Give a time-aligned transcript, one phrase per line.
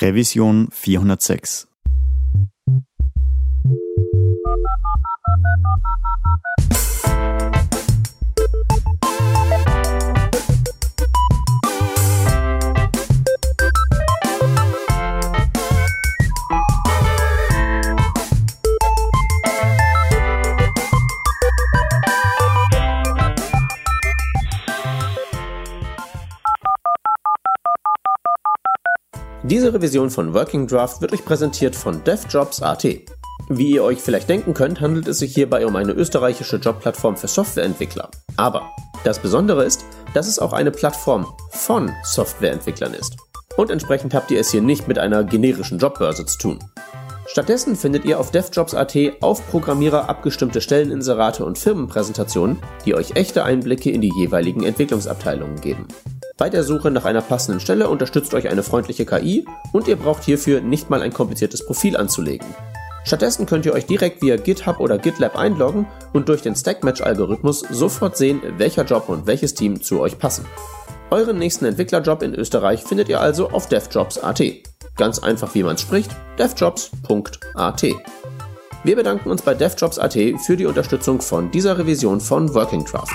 [0.00, 1.66] Revision 406
[29.48, 32.84] Diese Revision von Working Draft wird euch präsentiert von DevJobs.at.
[33.48, 37.28] Wie ihr euch vielleicht denken könnt, handelt es sich hierbei um eine österreichische Jobplattform für
[37.28, 38.10] Softwareentwickler.
[38.36, 38.70] Aber
[39.04, 43.16] das Besondere ist, dass es auch eine Plattform von Softwareentwicklern ist.
[43.56, 46.58] Und entsprechend habt ihr es hier nicht mit einer generischen Jobbörse zu tun.
[47.26, 53.90] Stattdessen findet ihr auf devjobs.at auf Programmierer abgestimmte Stelleninserate und Firmenpräsentationen, die euch echte Einblicke
[53.90, 55.88] in die jeweiligen Entwicklungsabteilungen geben.
[56.38, 60.22] Bei der Suche nach einer passenden Stelle unterstützt euch eine freundliche KI und ihr braucht
[60.22, 62.46] hierfür nicht mal ein kompliziertes Profil anzulegen.
[63.02, 68.16] Stattdessen könnt ihr euch direkt via GitHub oder GitLab einloggen und durch den Stackmatch-Algorithmus sofort
[68.16, 70.46] sehen, welcher Job und welches Team zu euch passen.
[71.10, 74.42] Euren nächsten Entwicklerjob in Österreich findet ihr also auf devjobs.at.
[74.96, 77.82] Ganz einfach wie man es spricht, devjobs.at.
[78.84, 83.12] Wir bedanken uns bei devjobs.at für die Unterstützung von dieser Revision von Working Draft.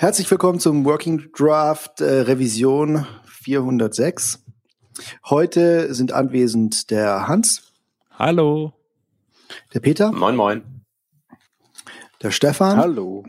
[0.00, 4.44] Herzlich willkommen zum Working Draft äh, Revision 406.
[5.28, 7.72] Heute sind anwesend der Hans.
[8.12, 8.74] Hallo.
[9.74, 10.12] Der Peter.
[10.12, 10.62] Moin, moin.
[12.22, 12.76] Der Stefan.
[12.76, 13.24] Hallo.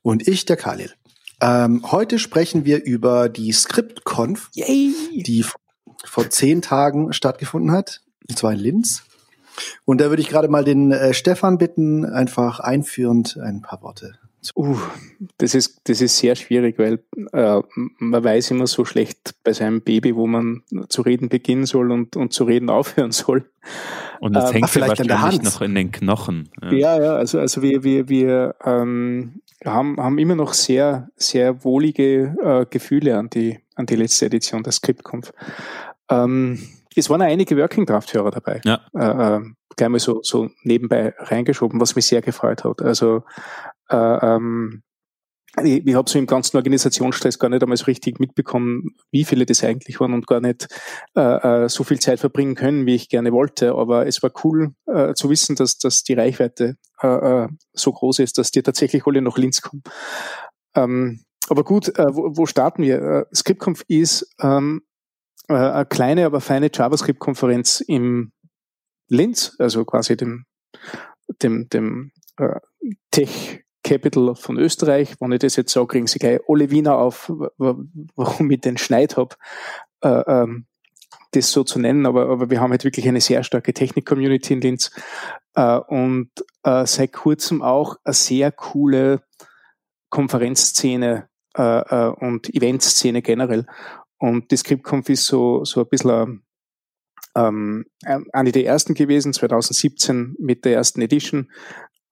[0.00, 0.94] Und ich, der Khalil.
[1.42, 5.22] Ähm, heute sprechen wir über die ScriptConf, Yay.
[5.26, 5.44] die
[6.06, 9.02] vor zehn Tagen stattgefunden hat, und zwar in Linz.
[9.84, 14.18] Und da würde ich gerade mal den äh, Stefan bitten, einfach einführend ein paar Worte
[14.54, 14.76] Uh,
[15.38, 17.60] das ist, das ist sehr schwierig, weil äh,
[17.98, 22.16] man weiß immer so schlecht bei seinem Baby, wo man zu reden beginnen soll und,
[22.16, 23.50] und zu reden aufhören soll.
[24.20, 25.42] Und das ähm, hängt vielleicht an der Hand.
[25.42, 26.48] noch in den Knochen.
[26.62, 31.64] Ja, ja, ja also, also wir, wir, wir ähm, haben, haben immer noch sehr, sehr
[31.64, 35.32] wohlige äh, Gefühle an die, an die letzte Edition der ScriptConf.
[36.10, 36.58] Ähm,
[36.96, 38.60] es waren einige Working Draft-Hörer dabei.
[38.64, 38.80] Ja.
[38.94, 39.40] Äh, äh,
[39.76, 42.82] gleich mal so, so nebenbei reingeschoben, was mich sehr gefreut hat.
[42.82, 43.22] Also
[43.90, 44.82] äh, ähm,
[45.62, 49.46] ich, ich habe so im ganzen Organisationsstress gar nicht einmal so richtig mitbekommen, wie viele
[49.46, 50.68] das eigentlich waren und gar nicht
[51.16, 53.74] äh, äh, so viel Zeit verbringen können, wie ich gerne wollte.
[53.74, 58.20] Aber es war cool äh, zu wissen, dass, dass die Reichweite äh, äh so groß
[58.20, 59.82] ist, dass die tatsächlich alle nach Linz kommen.
[60.74, 63.26] Ähm, aber gut, äh, wo, wo starten wir?
[63.32, 64.82] ScriptConf ist ähm,
[65.48, 68.32] äh, eine kleine, aber feine JavaScript-Konferenz im
[69.08, 70.44] Linz, also quasi dem,
[71.42, 72.60] dem, dem äh,
[73.10, 75.14] Tech Capital von Österreich.
[75.20, 79.16] Wenn ich das jetzt sage, kriegen sie gleich alle Wiener auf, warum ich den Schneid
[79.16, 79.36] habe,
[80.02, 80.66] äh, ähm,
[81.32, 82.06] das so zu nennen.
[82.06, 84.90] Aber, aber wir haben halt wirklich eine sehr starke Technik-Community in Linz
[85.54, 86.30] äh, und
[86.64, 89.22] äh, seit kurzem auch eine sehr coole
[90.10, 93.66] Konferenzszene äh, äh, und Eventszene generell.
[94.18, 96.42] Und die ScriptConf ist so, so ein bisschen
[97.36, 97.86] ähm,
[98.32, 101.50] eine der ersten gewesen, 2017 mit der ersten Edition.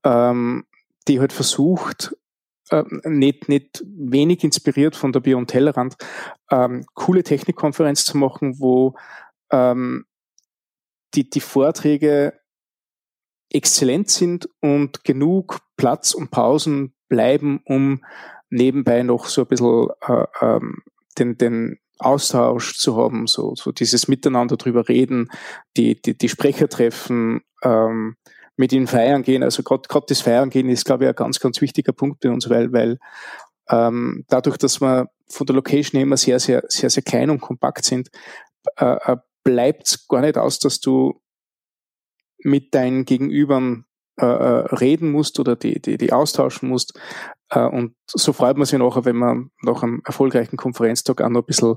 [0.05, 0.65] Ähm,
[1.09, 2.17] die halt versucht,
[2.71, 5.97] äh, nicht, nicht wenig inspiriert von der Beyond Tellerrand,
[6.51, 8.95] ähm, coole Technikkonferenz zu machen, wo
[9.51, 10.07] ähm,
[11.15, 12.35] die, die Vorträge
[13.51, 18.05] exzellent sind und genug Platz und Pausen bleiben, um
[18.51, 20.83] nebenbei noch so ein bisschen äh, ähm,
[21.19, 25.31] den, den Austausch zu haben, so, so dieses Miteinander drüber reden,
[25.77, 28.17] die, die, die Sprecher treffen, ähm,
[28.57, 29.43] mit ihnen feiern gehen.
[29.43, 32.49] Also gerade das Feiern gehen ist, glaube ich, ein ganz, ganz wichtiger Punkt bei uns,
[32.49, 32.99] weil, weil
[33.69, 37.85] ähm, dadurch, dass wir von der Location immer sehr, sehr, sehr, sehr klein und kompakt
[37.85, 38.11] sind,
[38.77, 41.21] äh, äh bleibt es gar nicht aus, dass du
[42.39, 43.85] mit deinen Gegenübern
[44.19, 46.99] äh, äh, reden musst oder die, die, die austauschen musst.
[47.51, 51.43] Äh, und so freut man sich nachher, wenn man nach einem erfolgreichen Konferenztag auch noch
[51.43, 51.75] ein bisschen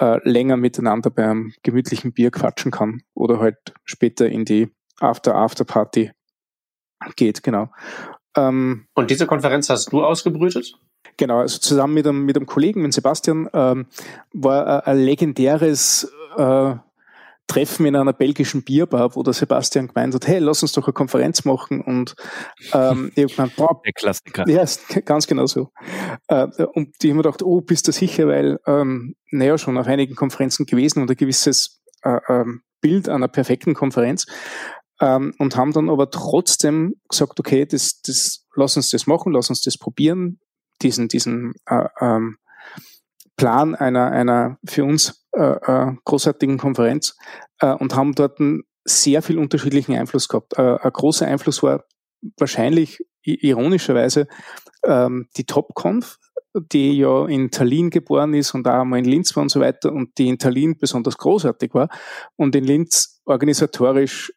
[0.00, 5.64] äh, länger miteinander beim gemütlichen Bier quatschen kann oder halt später in die After After
[5.64, 6.12] Party
[7.16, 7.68] geht, genau.
[8.36, 10.74] Ähm, Und diese Konferenz hast du ausgebrütet?
[11.16, 13.86] Genau, also zusammen mit einem, mit einem Kollegen, mit Sebastian, ähm,
[14.32, 16.74] war ein, legendäres äh,
[17.46, 20.94] Treffen in einer belgischen Bierbar, wo der Sebastian gemeint hat, hey, lass uns doch eine
[20.94, 22.16] Konferenz machen und
[22.72, 24.48] ähm, ich hab gemeint, boah, der Klassiker.
[24.48, 24.64] Ja,
[25.04, 25.70] ganz genau so.
[26.28, 29.86] Äh, und ich habe mir gedacht, oh, bist du sicher, weil ähm, naja, schon auf
[29.86, 34.26] einigen Konferenzen gewesen und ein gewisses äh, ähm, Bild einer perfekten Konferenz
[35.00, 39.50] ähm, und haben dann aber trotzdem gesagt, okay, das, das, lass uns das machen, lass
[39.50, 40.40] uns das probieren,
[40.82, 42.38] diesen, diesen äh, ähm,
[43.36, 47.16] Plan einer, einer für uns äh, äh, großartigen Konferenz
[47.60, 50.56] äh, und haben dort einen sehr viel unterschiedlichen Einfluss gehabt.
[50.56, 51.84] Äh, ein großer Einfluss war
[52.38, 54.28] wahrscheinlich ironischerweise
[54.84, 56.18] ähm, die TopConf,
[56.54, 59.92] die ja in Tallinn geboren ist und auch einmal in Linz war und so weiter
[59.92, 61.88] und die in Tallinn besonders großartig war
[62.36, 64.32] und in Linz organisatorisch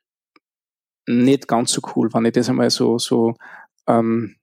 [1.07, 3.35] nicht ganz so cool, wenn ich das einmal so, so
[3.87, 4.35] ähm,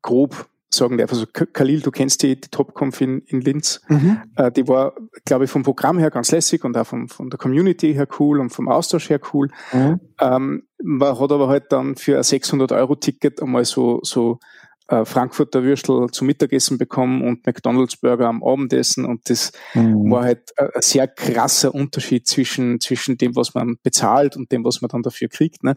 [0.00, 1.12] grob sagen darf.
[1.12, 3.80] Also Khalil, du kennst die, die TopConf in, in Linz.
[3.88, 4.22] Mhm.
[4.36, 4.94] Äh, die war,
[5.24, 8.40] glaube ich, vom Programm her ganz lässig und auch vom, von der Community her cool
[8.40, 9.50] und vom Austausch her cool.
[9.72, 10.00] Mhm.
[10.20, 14.38] Ähm, man hat aber halt dann für ein 600-Euro-Ticket einmal so, so
[14.86, 20.10] Frankfurter Würstel zum Mittagessen bekommen und McDonalds Burger am Abendessen und das mhm.
[20.10, 24.82] war halt ein sehr krasser Unterschied zwischen, zwischen dem, was man bezahlt und dem, was
[24.82, 25.64] man dann dafür kriegt.
[25.64, 25.74] Ne?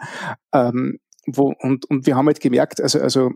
[0.54, 3.32] Ähm, wo, und, und wir haben halt gemerkt, also, also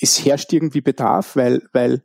[0.00, 2.00] es herrscht irgendwie Bedarf, weil, weil äh,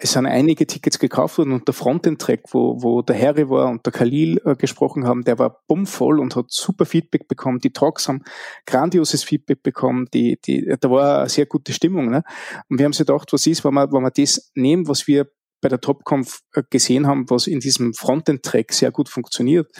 [0.00, 3.84] es sind einige Tickets gekauft worden und der Frontend-Track, wo, wo der Harry war und
[3.84, 7.58] der Khalil äh, gesprochen haben, der war bummvoll und hat super Feedback bekommen.
[7.58, 8.22] Die Talks haben
[8.66, 10.06] grandioses Feedback bekommen.
[10.14, 12.10] Die, die, da war eine sehr gute Stimmung.
[12.10, 12.22] Ne?
[12.70, 15.26] Und wir haben sich gedacht, was ist, wenn wir, wenn wir das nehmen, was wir
[15.60, 19.70] bei der TopConf äh, gesehen haben, was in diesem Frontend-Track sehr gut funktioniert,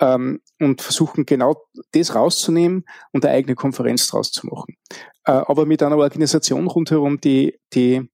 [0.00, 1.56] ähm, und versuchen genau
[1.92, 4.76] das rauszunehmen und eine eigene Konferenz draus zu machen.
[5.24, 8.08] Äh, aber mit einer Organisation rundherum, die, die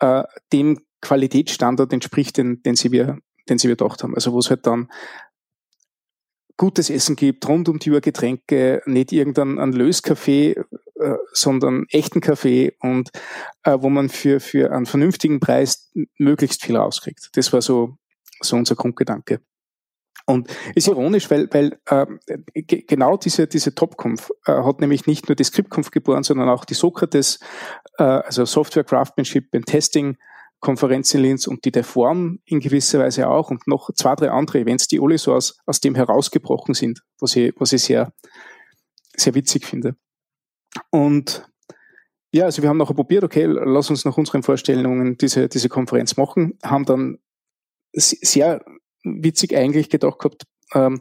[0.00, 3.18] äh, dem Qualitätsstandard entspricht, den, den, sie wir,
[3.48, 4.14] den sie wir gedacht haben.
[4.14, 4.90] Also wo es halt dann
[6.56, 10.56] gutes Essen gibt, rund um die Uhr Getränke, nicht irgendein Löskaffee,
[10.96, 13.10] äh, sondern echten Kaffee und
[13.64, 17.30] äh, wo man für, für einen vernünftigen Preis möglichst viel rauskriegt.
[17.32, 17.96] Das war so,
[18.42, 19.40] so unser Grundgedanke.
[20.30, 22.06] Und ist ironisch, weil, weil äh,
[22.62, 26.74] genau diese, diese TopConf äh, hat nämlich nicht nur die ScriptConf geboren, sondern auch die
[26.74, 27.40] Sokrates,
[27.98, 30.16] äh, also Software Craftsmanship and Testing
[30.60, 34.60] Konferenz in Linz und die Deform in gewisser Weise auch und noch zwei, drei andere
[34.60, 38.12] Events, die alle so aus, aus dem herausgebrochen sind, was ich, was ich sehr,
[39.16, 39.96] sehr witzig finde.
[40.90, 41.48] Und
[42.32, 46.16] ja, also wir haben nachher probiert, okay, lass uns nach unseren Vorstellungen diese, diese Konferenz
[46.16, 47.18] machen, haben dann
[47.92, 48.62] sehr
[49.02, 50.44] witzig eigentlich gedacht gehabt,
[50.74, 51.00] ähm,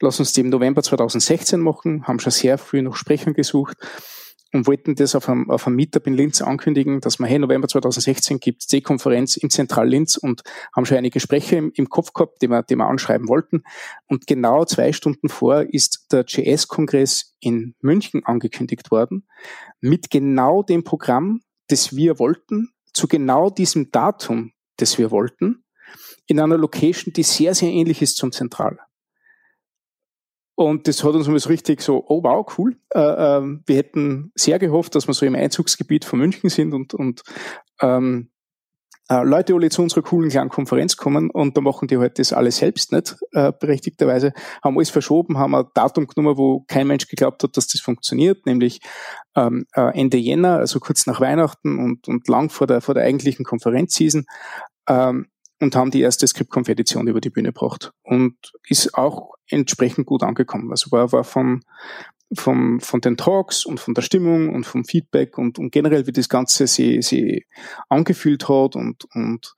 [0.00, 3.76] lass uns die im November 2016 machen, haben schon sehr früh noch Sprecher gesucht
[4.52, 7.68] und wollten das auf einem, auf einem Meetup in Linz ankündigen, dass man, hey, November
[7.68, 10.42] 2016 gibt es die Konferenz in Zentral Linz und
[10.74, 13.62] haben schon einige Sprecher im, im Kopf gehabt, die wir, die wir anschreiben wollten.
[14.06, 19.26] Und genau zwei Stunden vor ist der JS-Kongress in München angekündigt worden,
[19.80, 25.62] mit genau dem Programm, das wir wollten, zu genau diesem Datum, das wir wollten
[26.26, 28.78] in einer Location, die sehr, sehr ähnlich ist zum Zentral.
[30.54, 32.76] Und das hat uns so richtig so, oh wow, cool.
[32.94, 36.92] Äh, äh, wir hätten sehr gehofft, dass wir so im Einzugsgebiet von München sind und,
[36.92, 37.22] und
[37.80, 38.30] ähm,
[39.10, 42.32] äh, Leute alle zu unserer coolen kleinen Konferenz kommen und da machen die halt das
[42.32, 44.32] alles selbst nicht, äh, berechtigterweise,
[44.62, 48.44] haben alles verschoben, haben ein Datum genommen, wo kein Mensch geglaubt hat, dass das funktioniert,
[48.44, 48.80] nämlich
[49.34, 53.04] ähm, äh, Ende Jänner, also kurz nach Weihnachten und, und lang vor der, vor der
[53.04, 54.26] eigentlichen Konferenzseason.
[54.88, 55.29] Ähm,
[55.60, 58.34] und haben die erste Scriptconf-Edition über die Bühne gebracht und
[58.68, 60.70] ist auch entsprechend gut angekommen.
[60.70, 61.62] Also war, war vom,
[62.32, 66.12] vom, von den Talks und von der Stimmung und vom Feedback und, und generell, wie
[66.12, 67.46] das Ganze sie, sie
[67.88, 69.54] angefühlt hat und, und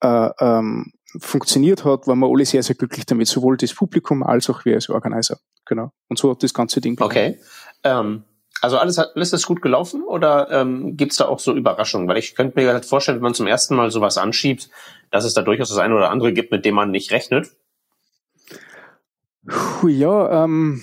[0.00, 4.50] äh, ähm, funktioniert hat, waren wir alle sehr, sehr glücklich damit, sowohl das Publikum als
[4.50, 5.38] auch wir als Organizer.
[5.66, 5.92] Genau.
[6.08, 7.00] Und so hat das ganze Ding.
[7.00, 7.38] Okay.
[7.82, 8.24] Ähm,
[8.60, 12.08] also alles, alles ist gut gelaufen oder ähm, gibt da auch so Überraschungen?
[12.08, 14.70] Weil ich könnte mir halt vorstellen, wenn man zum ersten Mal sowas anschiebt,
[15.10, 17.50] dass es da durchaus das eine oder andere gibt, mit dem man nicht rechnet.
[19.86, 20.82] Ja, ähm,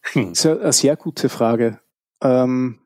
[0.00, 0.32] hm.
[0.32, 1.80] ist eine sehr gute Frage.
[2.22, 2.78] Ähm,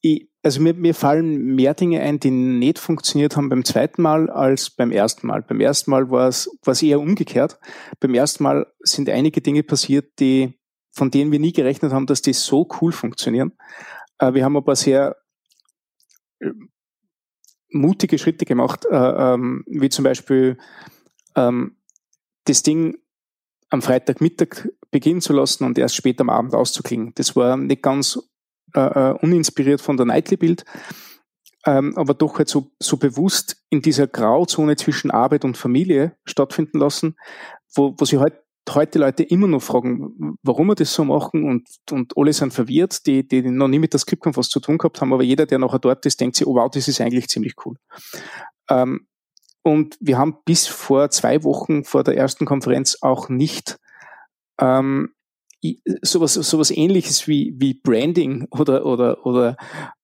[0.00, 4.30] ich, also mir, mir fallen mehr Dinge ein, die nicht funktioniert haben beim zweiten Mal
[4.30, 5.42] als beim ersten Mal.
[5.42, 7.58] Beim ersten Mal war es eher umgekehrt.
[8.00, 10.54] Beim ersten Mal sind einige Dinge passiert, die
[10.96, 13.52] von denen wir nie gerechnet haben, dass die so cool funktionieren.
[14.18, 15.16] Äh, wir haben aber sehr
[16.40, 16.50] äh,
[17.68, 20.56] mutige Schritte gemacht, äh, ähm, wie zum Beispiel
[21.34, 21.76] ähm,
[22.44, 22.96] das Ding
[23.68, 27.12] am Freitagmittag beginnen zu lassen und erst später am Abend auszuklingen.
[27.14, 28.18] Das war nicht ganz
[28.74, 30.66] uninspiriert von der Nightly-Bild,
[31.64, 36.78] ähm, aber doch halt so, so bewusst in dieser Grauzone zwischen Arbeit und Familie stattfinden
[36.78, 37.16] lassen,
[37.74, 38.34] wo, wo sie halt
[38.74, 43.06] heute Leute immer noch fragen, warum wir das so machen und, und alle sind verwirrt,
[43.06, 45.58] die, die noch nie mit der Skriptkampf was zu tun gehabt haben, aber jeder, der
[45.58, 47.76] nachher dort ist, denkt sich, oh wow, das ist eigentlich ziemlich cool.
[48.68, 49.06] Ähm,
[49.62, 53.78] und wir haben bis vor zwei Wochen vor der ersten Konferenz auch nicht
[54.60, 55.10] ähm,
[56.02, 59.56] sowas, sowas ähnliches wie, wie Branding oder, oder, oder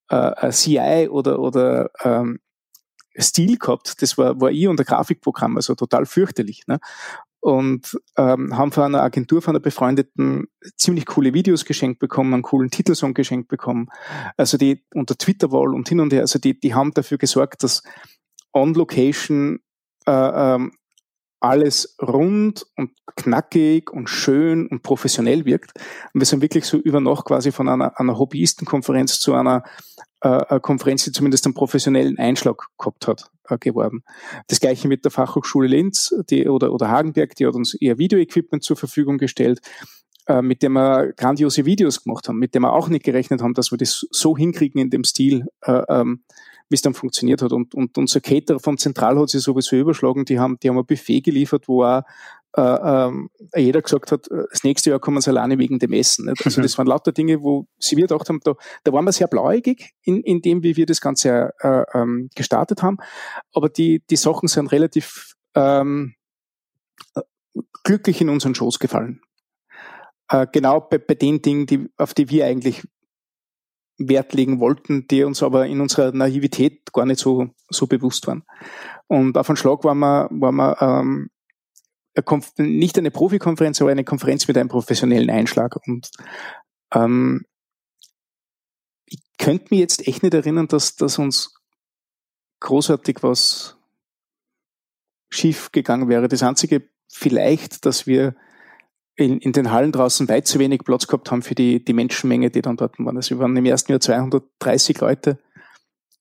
[0.09, 2.41] äh, CI oder, oder ähm,
[3.19, 4.01] Stil gehabt.
[4.03, 6.67] Das war, war ich und der Grafikprogramm, also total fürchterlich.
[6.67, 6.79] Ne?
[7.45, 10.47] Und ähm, haben von einer Agentur, von einer befreundeten
[10.77, 13.89] ziemlich coole Videos geschenkt bekommen, einen coolen Titelsong geschenkt bekommen.
[14.37, 17.83] Also die unter Twitter-Wall und hin und her, also die, die haben dafür gesorgt, dass
[18.53, 19.59] on Location
[20.07, 20.13] äh,
[20.55, 20.73] ähm,
[21.41, 25.73] alles rund und knackig und schön und professionell wirkt.
[26.15, 29.65] Und wir sind wirklich so über Nacht quasi von einer, einer Hobbyistenkonferenz zu einer
[30.21, 34.03] äh, Konferenz, die zumindest einen professionellen Einschlag gehabt hat, äh, geworden.
[34.49, 38.63] Das gleiche mit der Fachhochschule Linz die, oder, oder Hagenberg, die hat uns ihr Videoequipment
[38.63, 39.61] zur Verfügung gestellt,
[40.41, 43.73] mit dem wir grandiose Videos gemacht haben, mit dem wir auch nicht gerechnet haben, dass
[43.73, 46.23] wir das so hinkriegen in dem Stil, äh, ähm,
[46.69, 47.53] wie es dann funktioniert hat.
[47.53, 50.25] Und, und unser Caterer vom Zentral hat sich sowieso überschlagen.
[50.25, 52.03] Die haben, die haben ein Buffet geliefert, wo auch
[52.55, 56.27] äh, ähm, jeder gesagt hat, äh, das nächste Jahr kommen sie alleine wegen dem Essen.
[56.27, 56.45] Nicht?
[56.45, 58.55] Also das waren lauter Dinge, wo sie wir gedacht haben, da,
[58.85, 62.83] da waren wir sehr blauäugig in, in dem, wie wir das Ganze äh, ähm, gestartet
[62.83, 62.99] haben.
[63.55, 66.15] Aber die, die Sachen sind relativ ähm,
[67.85, 69.21] glücklich in unseren Schoß gefallen.
[70.29, 72.83] Äh, genau bei, bei den Dingen, die, auf die wir eigentlich
[73.99, 78.45] Wert legen wollten, die uns aber in unserer Naivität gar nicht so, so bewusst waren.
[79.07, 81.31] Und auf einen Schlag waren wir, waren wir ähm,
[82.59, 85.77] nicht eine Profikonferenz, aber eine Konferenz mit einem professionellen Einschlag.
[85.87, 86.11] Und
[86.95, 87.45] ähm,
[89.07, 91.55] ich könnte mir jetzt echt nicht erinnern, dass, dass uns
[92.61, 93.77] großartig was
[95.31, 96.29] schief gegangen wäre.
[96.29, 98.35] Das Einzige vielleicht, dass wir
[99.17, 102.51] in, in den Hallen draußen weit zu wenig Platz gehabt haben für die, die Menschenmenge,
[102.51, 103.17] die dann dort waren.
[103.17, 105.39] Also wir waren im ersten Jahr 230 Leute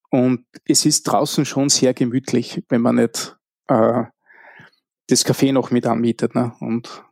[0.10, 4.03] und es ist draußen schon sehr gemütlich, wenn man nicht äh,
[5.11, 6.35] das Café noch mit anmietet.
[6.35, 6.53] Ne?
[6.59, 7.03] Und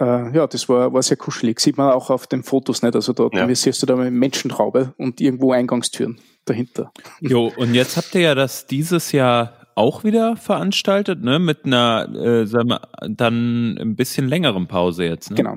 [0.00, 1.60] äh, ja, das war, war sehr kuschelig.
[1.60, 2.94] Sieht man auch auf den Fotos nicht.
[2.94, 3.54] Also da ja.
[3.54, 6.92] siehst du da eine Menschentraube und irgendwo Eingangstüren dahinter.
[7.20, 11.38] Jo, und jetzt habt ihr ja das dieses Jahr auch wieder veranstaltet, ne?
[11.38, 15.30] Mit einer, äh, sagen wir, dann ein bisschen längeren Pause jetzt.
[15.30, 15.36] Ne?
[15.36, 15.56] Genau.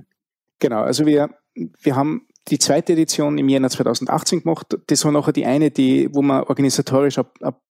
[0.60, 0.82] Genau.
[0.82, 4.78] Also wir, wir haben die zweite Edition im Jänner 2018 gemacht.
[4.88, 7.62] Das war nachher die eine, die, wo wir organisatorisch ab, ab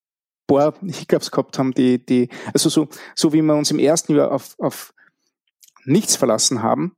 [0.49, 4.31] paar Hiccups gehabt haben, die, die, also so, so wie wir uns im ersten Jahr
[4.31, 4.93] auf, auf
[5.85, 6.95] nichts verlassen haben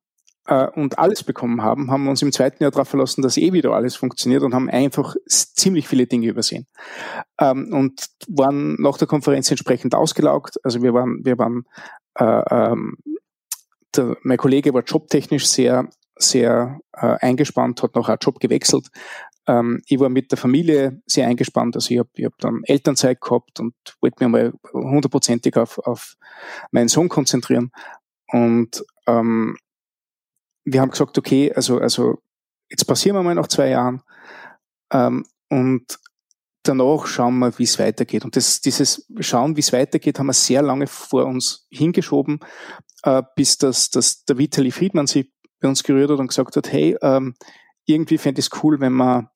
[0.47, 3.53] äh, und alles bekommen haben, haben wir uns im zweiten Jahr darauf verlassen, dass eh
[3.53, 6.65] wieder alles funktioniert und haben einfach ziemlich viele Dinge übersehen.
[7.39, 10.55] Ähm, und waren nach der Konferenz entsprechend ausgelaugt.
[10.63, 11.65] Also wir waren, wir waren
[12.15, 12.97] äh, ähm,
[13.95, 18.87] der, mein Kollege war jobtechnisch sehr, sehr äh, eingespannt, hat noch einen Job gewechselt
[19.47, 21.75] ähm, ich war mit der Familie sehr eingespannt.
[21.75, 26.15] Also ich habe hab dann Elternzeit gehabt und wollte mich mal hundertprozentig auf, auf
[26.71, 27.71] meinen Sohn konzentrieren.
[28.27, 29.57] Und ähm,
[30.63, 32.19] wir haben gesagt, okay, also, also
[32.69, 34.01] jetzt passieren wir mal nach zwei Jahren
[34.93, 35.99] ähm, und
[36.63, 38.23] danach schauen wir, wie es weitergeht.
[38.23, 42.39] Und das, dieses Schauen, wie es weitergeht, haben wir sehr lange vor uns hingeschoben,
[43.03, 46.71] äh, bis das, das der Vitali Friedmann sich bei uns gerührt hat und gesagt hat,
[46.71, 47.33] hey, ähm,
[47.93, 49.29] irgendwie fände ich es cool, wenn man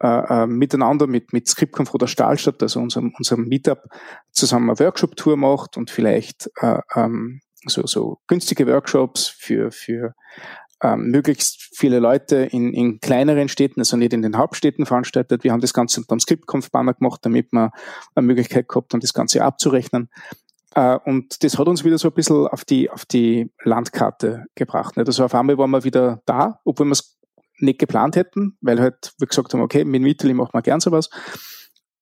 [0.00, 3.82] äh, äh, miteinander mit, mit Scriptconf oder Stahlstadt, also unserem, unserem Meetup,
[4.30, 10.14] zusammen eine Workshop-Tour macht und vielleicht äh, ähm, so, so günstige Workshops für, für
[10.82, 15.42] ähm, möglichst viele Leute in, in kleineren Städten, also nicht in den Hauptstädten veranstaltet.
[15.42, 17.70] Wir haben das Ganze unter dem Scriptconf-Banner gemacht, damit man
[18.14, 20.10] eine Möglichkeit gehabt haben, das Ganze abzurechnen.
[20.76, 24.96] Uh, und das hat uns wieder so ein bisschen auf die, auf die Landkarte gebracht.
[24.96, 25.08] Nicht?
[25.08, 27.17] Also auf einmal waren wir wieder da, obwohl wir es
[27.58, 31.10] nicht geplant hätten, weil halt wir gesagt haben, okay, mit Italy macht man gern sowas.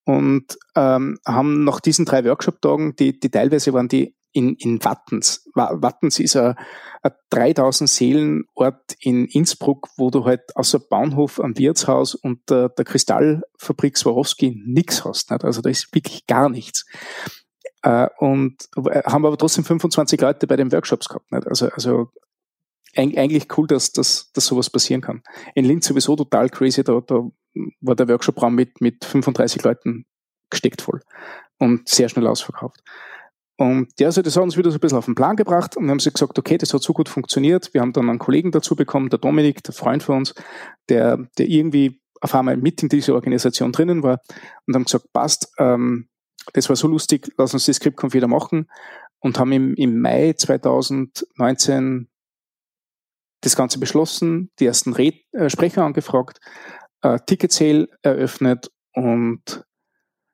[0.04, 5.48] Und ähm, haben nach diesen drei Workshop-Tagen, die, die teilweise waren die in, in Wattens.
[5.54, 6.54] Wattens ist ein,
[7.02, 12.84] ein 3000 Seelenort in Innsbruck, wo du halt außer Bahnhof am Wirtshaus und der, der
[12.84, 15.30] Kristallfabrik Swarovski nichts hast.
[15.30, 15.42] Nicht?
[15.42, 16.84] Also da ist wirklich gar nichts.
[17.82, 21.32] Äh, und haben aber trotzdem 25 Leute bei den Workshops gehabt.
[21.32, 21.46] Nicht?
[21.46, 22.10] Also, also
[22.96, 25.22] eigentlich cool, dass, dass, dass sowas passieren kann.
[25.54, 27.28] In Linz sowieso total crazy, da, da
[27.80, 30.06] war der Workshop-Raum mit, mit 35 Leuten
[30.50, 31.00] gesteckt voll
[31.58, 32.82] und sehr schnell ausverkauft.
[33.58, 35.84] Und ja, also das hat uns wieder so ein bisschen auf den Plan gebracht und
[35.84, 37.72] wir haben sie gesagt, okay, das hat so gut funktioniert.
[37.72, 40.34] Wir haben dann einen Kollegen dazu bekommen, der Dominik, der Freund von uns,
[40.90, 44.20] der, der irgendwie auf einmal mit in dieser Organisation drinnen war
[44.66, 46.08] und haben gesagt, passt, ähm,
[46.52, 48.68] das war so lustig, lass uns das Skriptkonf wieder machen
[49.20, 52.08] und haben im, im Mai 2019
[53.40, 56.40] das Ganze beschlossen, die ersten Red äh, Sprecher angefragt,
[57.02, 59.64] äh, Ticket Sale eröffnet und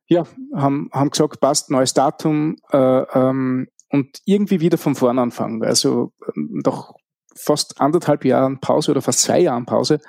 [0.07, 5.63] ja, haben, haben gesagt, passt, neues Datum äh, ähm, und irgendwie wieder von vorn anfangen.
[5.65, 6.93] Also nach
[7.35, 10.01] fast anderthalb Jahren Pause oder fast zwei Jahren Pause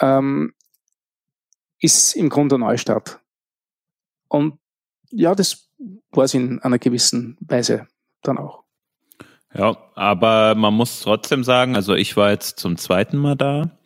[0.00, 0.54] ähm,
[1.78, 3.20] ist im Grunde ein Neustart.
[4.28, 4.58] Und
[5.10, 5.68] ja, das
[6.10, 7.86] war es in einer gewissen Weise
[8.22, 8.61] dann auch.
[9.54, 13.78] Ja, aber man muss trotzdem sagen, also ich war jetzt zum zweiten Mal da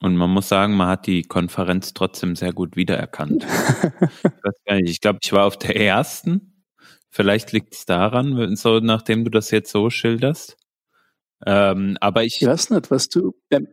[0.00, 3.46] und man muss sagen, man hat die Konferenz trotzdem sehr gut wiedererkannt.
[4.66, 6.64] ich, ich glaube, ich war auf der ersten.
[7.10, 10.56] Vielleicht liegt es daran, so nachdem du das jetzt so schilderst.
[11.44, 13.68] Ähm, aber ich, ich weiß nicht, was du beim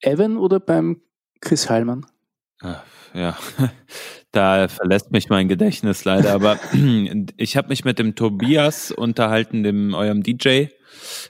[0.00, 1.00] Evan oder beim
[1.40, 2.06] Chris Heilmann?
[3.14, 3.36] Ja,
[4.32, 6.32] da verlässt mich mein Gedächtnis leider.
[6.32, 6.58] Aber
[7.36, 10.66] ich habe mich mit dem Tobias unterhalten, dem eurem DJ,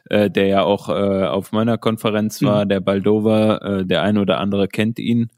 [0.08, 2.68] äh, der ja auch äh, auf meiner Konferenz war, mhm.
[2.68, 3.62] der Baldover.
[3.62, 5.30] Äh, der eine oder andere kennt ihn.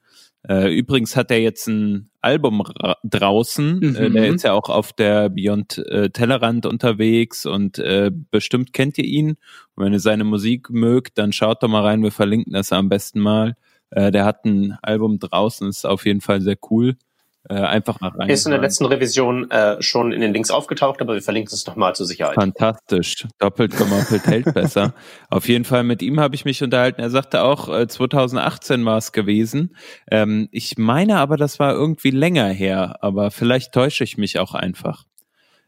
[0.46, 2.62] Äh, übrigens hat er jetzt ein Album
[3.02, 3.78] draußen.
[3.78, 3.96] Mhm.
[3.96, 8.98] Äh, der ist ja auch auf der Beyond äh, Tellerrand unterwegs und äh, bestimmt kennt
[8.98, 9.36] ihr ihn.
[9.74, 12.02] Und wenn ihr seine Musik mögt, dann schaut doch mal rein.
[12.02, 13.56] Wir verlinken das am besten mal.
[13.94, 16.96] Äh, der hat ein Album draußen, ist auf jeden Fall sehr cool.
[17.46, 18.30] Äh, einfach mal rein.
[18.30, 21.66] Ist in der letzten Revision äh, schon in den Links aufgetaucht, aber wir verlinken es
[21.66, 22.36] nochmal zur Sicherheit.
[22.36, 23.26] Fantastisch.
[23.38, 24.94] Doppelt gemoppelt hält besser.
[25.30, 27.02] Auf jeden Fall mit ihm habe ich mich unterhalten.
[27.02, 29.76] Er sagte auch, äh, 2018 war es gewesen.
[30.10, 34.54] Ähm, ich meine aber, das war irgendwie länger her, aber vielleicht täusche ich mich auch
[34.54, 35.04] einfach.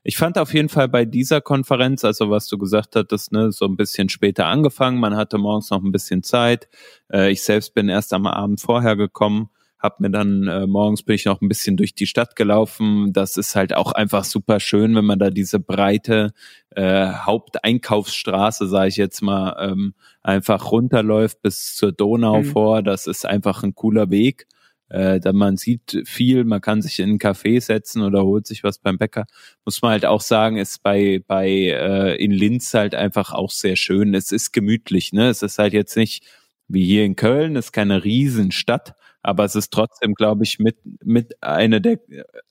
[0.09, 3.65] Ich fand auf jeden Fall bei dieser Konferenz, also was du gesagt hattest, ne, so
[3.65, 5.01] ein bisschen später angefangen.
[5.01, 6.69] Man hatte morgens noch ein bisschen Zeit.
[7.13, 11.15] Äh, ich selbst bin erst am Abend vorher gekommen hab mir dann äh, morgens bin
[11.15, 13.13] ich noch ein bisschen durch die Stadt gelaufen.
[13.13, 16.33] Das ist halt auch einfach super schön, wenn man da diese breite
[16.71, 22.45] äh, Haupteinkaufsstraße, sage ich jetzt mal, ähm, einfach runterläuft bis zur Donau mhm.
[22.47, 22.83] vor.
[22.83, 24.47] Das ist einfach ein cooler Weg.
[24.89, 28.79] Äh, man sieht viel, man kann sich in einen Café setzen oder holt sich was
[28.79, 29.27] beim Bäcker.
[29.65, 33.77] Muss man halt auch sagen, ist bei bei äh, in Linz halt einfach auch sehr
[33.77, 34.15] schön.
[34.15, 35.29] Es ist gemütlich, ne?
[35.29, 36.25] Es ist halt jetzt nicht
[36.69, 41.43] wie hier in Köln, ist keine Riesenstadt, aber es ist trotzdem, glaube ich, mit mit
[41.43, 41.99] einer der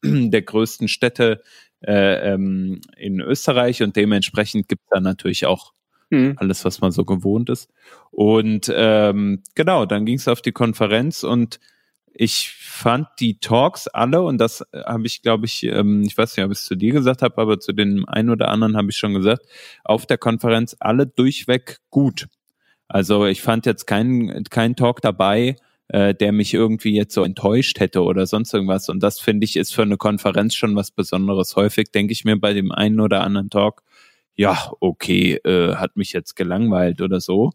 [0.04, 1.42] der größten Städte
[1.82, 5.74] äh, ähm, in Österreich und dementsprechend gibt es da natürlich auch
[6.10, 6.36] mhm.
[6.38, 7.70] alles, was man so gewohnt ist.
[8.12, 11.60] Und ähm, genau, dann ging es auf die Konferenz und
[12.18, 16.36] ich fand die Talks alle, und das äh, habe ich, glaube ich, ähm, ich weiß
[16.36, 18.90] nicht, ob ich es zu dir gesagt habe, aber zu den einen oder anderen habe
[18.90, 19.46] ich schon gesagt,
[19.84, 22.28] auf der Konferenz alle durchweg gut.
[22.88, 25.56] Also ich fand jetzt keinen kein Talk dabei,
[25.90, 28.90] äh, der mich irgendwie jetzt so enttäuscht hätte oder sonst irgendwas.
[28.90, 31.56] Und das finde ich ist für eine Konferenz schon was Besonderes.
[31.56, 33.84] Häufig denke ich mir bei dem einen oder anderen Talk,
[34.36, 37.52] ja, okay, äh, hat mich jetzt gelangweilt oder so.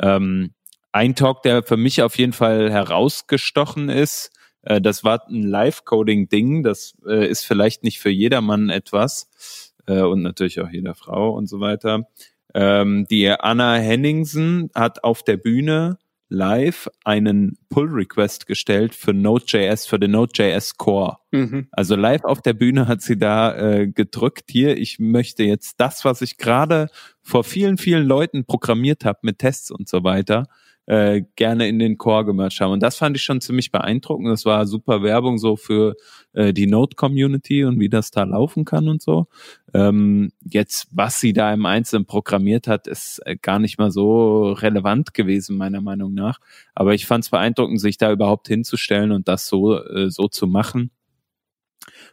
[0.00, 0.52] Ähm,
[0.92, 4.30] ein Talk, der für mich auf jeden Fall herausgestochen ist,
[4.62, 6.62] äh, das war ein Live-Coding-Ding.
[6.62, 11.48] Das äh, ist vielleicht nicht für jedermann etwas äh, und natürlich auch jeder Frau und
[11.48, 12.08] so weiter.
[12.54, 15.98] Ähm, die Anna Henningsen hat auf der Bühne
[16.30, 21.16] live einen Pull-Request gestellt für Node.js, für den Node.js Core.
[21.30, 21.68] Mhm.
[21.72, 26.04] Also live auf der Bühne hat sie da äh, gedrückt, hier, ich möchte jetzt das,
[26.04, 26.88] was ich gerade
[27.22, 30.48] vor vielen, vielen Leuten programmiert habe mit Tests und so weiter,
[30.88, 32.72] äh, gerne in den Core gemerged haben.
[32.72, 34.28] Und das fand ich schon ziemlich beeindruckend.
[34.28, 35.96] Das war super Werbung so für
[36.32, 39.26] äh, die Node-Community und wie das da laufen kann und so.
[39.74, 44.52] Ähm, jetzt, was sie da im Einzelnen programmiert hat, ist äh, gar nicht mal so
[44.52, 46.38] relevant gewesen, meiner Meinung nach.
[46.74, 50.46] Aber ich fand es beeindruckend, sich da überhaupt hinzustellen und das so, äh, so zu
[50.46, 50.90] machen.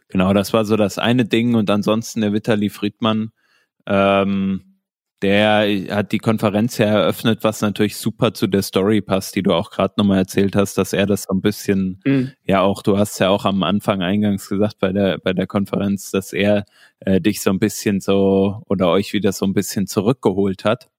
[0.08, 1.54] Genau, das war so das eine Ding.
[1.54, 3.30] Und ansonsten der Vitali Friedmann,
[3.86, 4.75] ähm,
[5.22, 9.54] der hat die Konferenz ja eröffnet, was natürlich super zu der Story passt, die du
[9.54, 12.32] auch gerade nochmal erzählt hast, dass er das so ein bisschen, mhm.
[12.44, 16.10] ja auch, du hast ja auch am Anfang eingangs gesagt bei der, bei der Konferenz,
[16.10, 16.64] dass er
[17.00, 20.90] äh, dich so ein bisschen so oder euch wieder so ein bisschen zurückgeholt hat.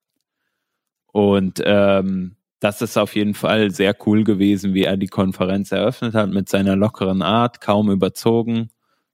[1.12, 6.16] Und ähm, das ist auf jeden Fall sehr cool gewesen, wie er die Konferenz eröffnet
[6.16, 8.70] hat, mit seiner lockeren Art, kaum überzogen.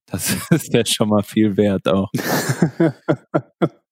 [0.06, 2.10] Das ist ja schon mal viel wert auch.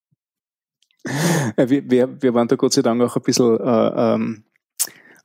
[1.58, 4.44] Wir, wir, wir waren da Gott sei Dank auch ein bisschen äh, ähm,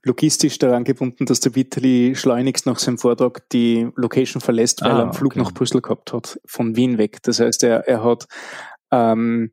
[0.02, 4.98] logistisch daran gebunden, dass der Vitali schleunigst nach seinem Vortrag die Location verlässt, weil ah,
[4.98, 5.42] er einen Flug okay.
[5.42, 7.22] nach Brüssel gehabt hat, von Wien weg.
[7.22, 8.26] Das heißt, er, er hat
[8.90, 9.52] ähm,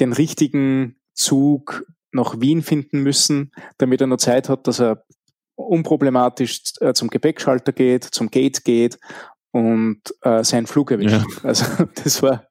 [0.00, 5.04] den richtigen Zug nach Wien finden müssen, damit er noch Zeit hat, dass er
[5.56, 8.98] unproblematisch äh, zum Gepäckschalter geht, zum Gate geht
[9.50, 11.10] und äh, seinen Flug erwischt.
[11.10, 11.24] Ja.
[11.42, 11.64] Also
[12.04, 12.48] das war,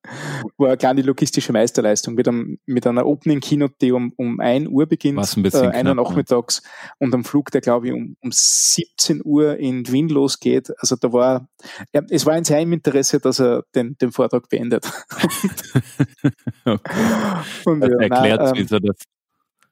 [0.57, 4.67] war eine kleine logistische Meisterleistung mit, einem, mit einer Opening Keynote, die um, um 1
[4.67, 6.91] Uhr beginnt, ein äh, 1 Uhr nachmittags ja.
[6.99, 10.71] und am Flug, der glaube ich um, um 17 Uhr in Wien losgeht.
[10.79, 11.47] Also da war,
[11.93, 14.85] ja, es war in seinem Interesse, dass er den, den Vortrag beendet.
[16.65, 16.93] okay.
[17.65, 18.97] Und, das ja, erklärt, nein, ähm, wieso das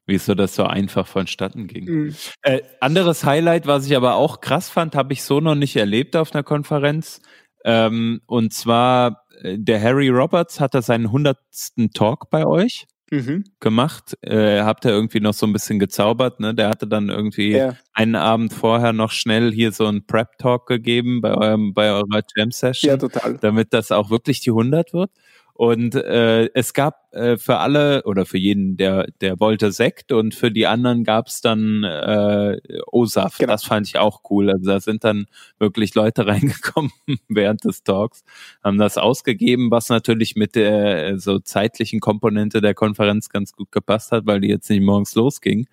[0.06, 1.86] wieso das so einfach vonstatten ging.
[1.86, 2.15] Mhm.
[2.41, 6.15] Äh, anderes Highlight, was ich aber auch krass fand, habe ich so noch nicht erlebt
[6.15, 7.22] auf einer Konferenz.
[7.63, 13.46] Ähm, und zwar äh, der Harry Roberts hatte seinen hundertsten Talk bei euch mhm.
[13.60, 14.18] gemacht.
[14.22, 16.54] Äh, habt ihr irgendwie noch so ein bisschen gezaubert, ne?
[16.54, 17.76] Der hatte dann irgendwie ja.
[17.94, 22.89] einen Abend vorher noch schnell hier so einen Prep-Talk gegeben bei eurem, bei eurer Jam-Session.
[22.89, 23.38] Ja, total.
[23.38, 25.12] Damit das auch wirklich die 100 wird.
[25.58, 30.36] Und äh, es gab äh, für alle oder für jeden, der der wollte Sekt und
[30.36, 32.60] für die anderen gab es dann äh,
[32.91, 33.39] O-Saft.
[33.39, 33.54] Genau.
[33.54, 34.52] Das fand ich auch cool.
[34.52, 36.91] Also da sind dann wirklich Leute reingekommen
[37.30, 38.26] während des Talks,
[38.65, 44.12] haben das ausgegeben, was natürlich mit der so zeitlichen Komponente der Konferenz ganz gut gepasst
[44.12, 45.68] hat, weil die jetzt nicht morgens losging.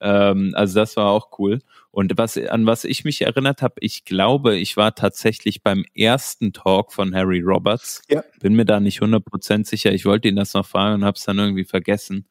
[0.00, 1.60] Ähm, also das war auch cool.
[1.90, 6.52] Und was an was ich mich erinnert habe, ich glaube, ich war tatsächlich beim ersten
[6.52, 8.02] Talk von Harry Roberts.
[8.08, 8.24] Ja.
[8.40, 9.92] Bin mir da nicht 100% sicher.
[9.92, 12.26] Ich wollte ihn das noch fragen und habe es dann irgendwie vergessen.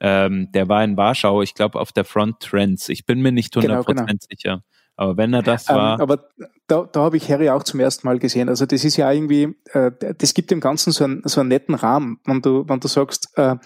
[0.00, 2.88] Ähm, der war in Warschau, ich glaube auf der Front Trends.
[2.88, 4.04] Ich bin mir nicht 100% genau, genau.
[4.30, 4.64] sicher.
[5.00, 5.94] Aber wenn er das ähm, war.
[5.94, 6.28] Ähm, aber
[6.66, 8.50] da, da habe ich Harry auch zum ersten Mal gesehen.
[8.50, 11.74] Also das ist ja irgendwie, äh, das gibt dem Ganzen so einen, so einen netten
[11.74, 13.56] Rahmen, wenn du, wenn du sagst, äh,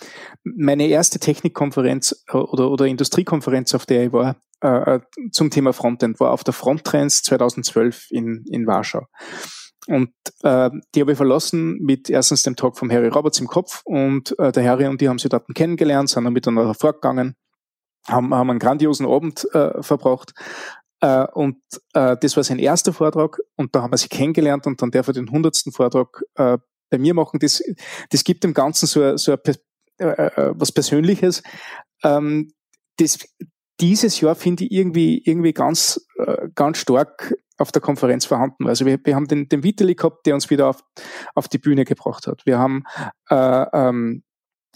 [0.45, 5.01] meine erste Technikkonferenz oder, oder Industriekonferenz, auf der ich war, äh, äh
[5.33, 9.05] zum Thema Frontend, war auf der Fronttrends 2012 in, in Warschau.
[9.89, 10.13] Und
[10.45, 14.39] äh, die habe ich verlassen mit erstens dem Talk vom Harry Roberts im Kopf und
[14.39, 17.35] äh, der Harry und die haben sie dort kennengelernt, sind dann miteinander vorgegangen,
[18.07, 20.33] haben, haben einen grandiosen Abend äh, verbracht
[21.05, 21.59] äh, und
[21.93, 25.07] äh, das war sein erster Vortrag und da haben wir sie kennengelernt und dann darf
[25.07, 26.57] er den hundertsten Vortrag äh,
[26.89, 27.39] bei mir machen.
[27.41, 27.63] Das,
[28.09, 29.39] das gibt dem Ganzen so, so ein,
[29.99, 31.43] äh, äh, was Persönliches.
[32.03, 32.53] Ähm,
[32.97, 33.19] das,
[33.81, 38.67] dieses Jahr finde ich irgendwie, irgendwie ganz, äh, ganz stark auf der Konferenz vorhanden.
[38.67, 40.83] Also wir, wir haben den, den Vitali gehabt, der uns wieder auf,
[41.35, 42.47] auf die Bühne gebracht hat.
[42.47, 42.85] Wir haben
[43.29, 44.24] äh, ähm,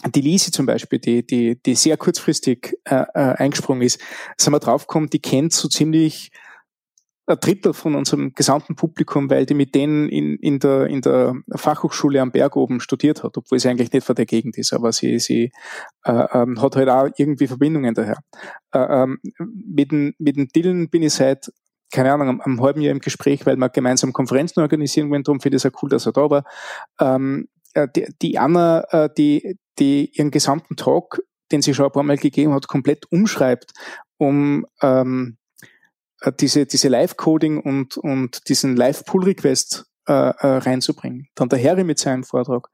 [0.07, 3.99] die Lisi zum Beispiel, die, die, die sehr kurzfristig äh, äh, eingesprungen ist,
[4.37, 6.31] sind wir draufgekommen, die kennt so ziemlich
[7.25, 11.35] ein Drittel von unserem gesamten Publikum, weil die mit denen in, in, der, in der
[11.53, 14.91] Fachhochschule am Berg oben studiert hat, obwohl sie eigentlich nicht von der Gegend ist, aber
[14.91, 15.51] sie, sie
[16.05, 18.17] äh, ähm, hat halt auch irgendwie Verbindungen daher.
[18.73, 21.51] Äh, ähm, mit, dem, mit dem Dylan bin ich seit
[21.91, 25.39] keine Ahnung, am, am halben Jahr im Gespräch, weil wir gemeinsam Konferenzen organisieren wollen, darum
[25.39, 26.43] finde ich es auch cool, dass er da war.
[26.99, 27.58] Ähm, äh,
[27.95, 32.17] die, die Anna, äh, die, die ihren gesamten Talk, den sie schon ein paar Mal
[32.17, 33.71] gegeben hat, komplett umschreibt,
[34.17, 35.37] um ähm,
[36.21, 41.27] äh, diese, diese Live-Coding und, und diesen Live-Pull-Request äh, äh, reinzubringen.
[41.35, 42.69] Dann der Harry mit seinem Vortrag.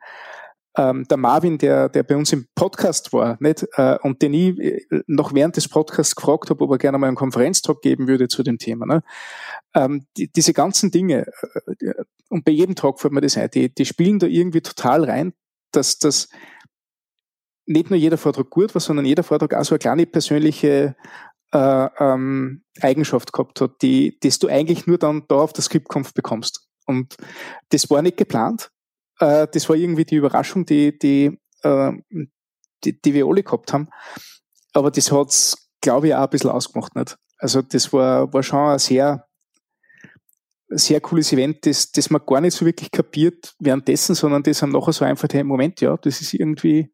[0.77, 4.59] Ähm, der Marvin, der, der bei uns im Podcast war, nicht, äh, und den ich
[4.59, 8.27] äh, noch während des Podcasts gefragt habe, ob er gerne mal einen Konferenztalk geben würde
[8.27, 8.85] zu dem Thema.
[8.85, 9.03] Ne?
[9.73, 11.27] Ähm, die, diese ganzen Dinge,
[11.79, 11.93] äh,
[12.29, 15.33] und bei jedem Talk fällt mir das ein, die, die spielen da irgendwie total rein,
[15.71, 16.27] dass das
[17.65, 20.95] nicht nur jeder Vortrag gut war, sondern jeder Vortrag auch so eine kleine persönliche
[21.51, 26.13] äh, ähm, Eigenschaft gehabt hat, die, dass du eigentlich nur dann da auf der Skriptkampf
[26.13, 26.67] bekommst.
[26.85, 27.15] Und
[27.69, 28.71] das war nicht geplant.
[29.19, 31.91] Äh, das war irgendwie die Überraschung, die, die, äh,
[32.83, 33.89] die, die wir alle gehabt haben.
[34.73, 36.95] Aber das hat's, glaube ich, auch ein bisschen ausgemacht.
[36.95, 37.17] Nicht?
[37.37, 39.27] Also das war, war schon ein sehr,
[40.69, 44.71] sehr cooles Event, das, das man gar nicht so wirklich kapiert währenddessen, sondern das haben
[44.71, 46.91] nachher so einfach, hey, Moment, ja, das ist irgendwie,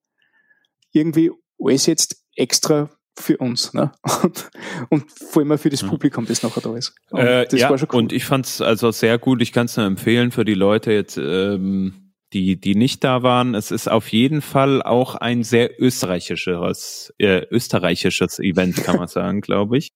[0.91, 3.91] irgendwie alles jetzt extra für uns ne?
[4.23, 4.49] und,
[4.89, 6.95] und vor allem für das Publikum, das nachher da ist.
[7.09, 7.99] Und äh, das ja, war schon cool.
[7.99, 9.41] Und ich fand es also sehr gut.
[9.41, 13.55] Ich kann es nur empfehlen für die Leute jetzt, ähm, die die nicht da waren.
[13.55, 19.41] Es ist auf jeden Fall auch ein sehr österreichisches äh, österreichisches Event, kann man sagen,
[19.41, 19.91] glaube ich.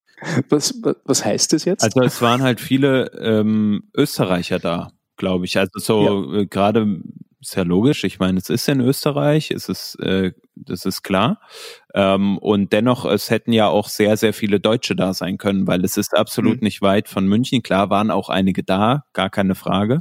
[0.50, 1.84] Was, was heißt das jetzt?
[1.84, 5.58] Also es waren halt viele ähm, Österreicher da, glaube ich.
[5.58, 6.42] Also so ja.
[6.42, 7.02] äh, gerade
[7.46, 8.04] ist ja logisch.
[8.04, 11.40] Ich meine, es ist in Österreich, es ist, äh, das ist klar.
[11.94, 15.84] Ähm, und dennoch, es hätten ja auch sehr, sehr viele Deutsche da sein können, weil
[15.86, 16.66] es ist absolut mhm.
[16.66, 17.62] nicht weit von München.
[17.62, 20.00] Klar waren auch einige da, gar keine Frage.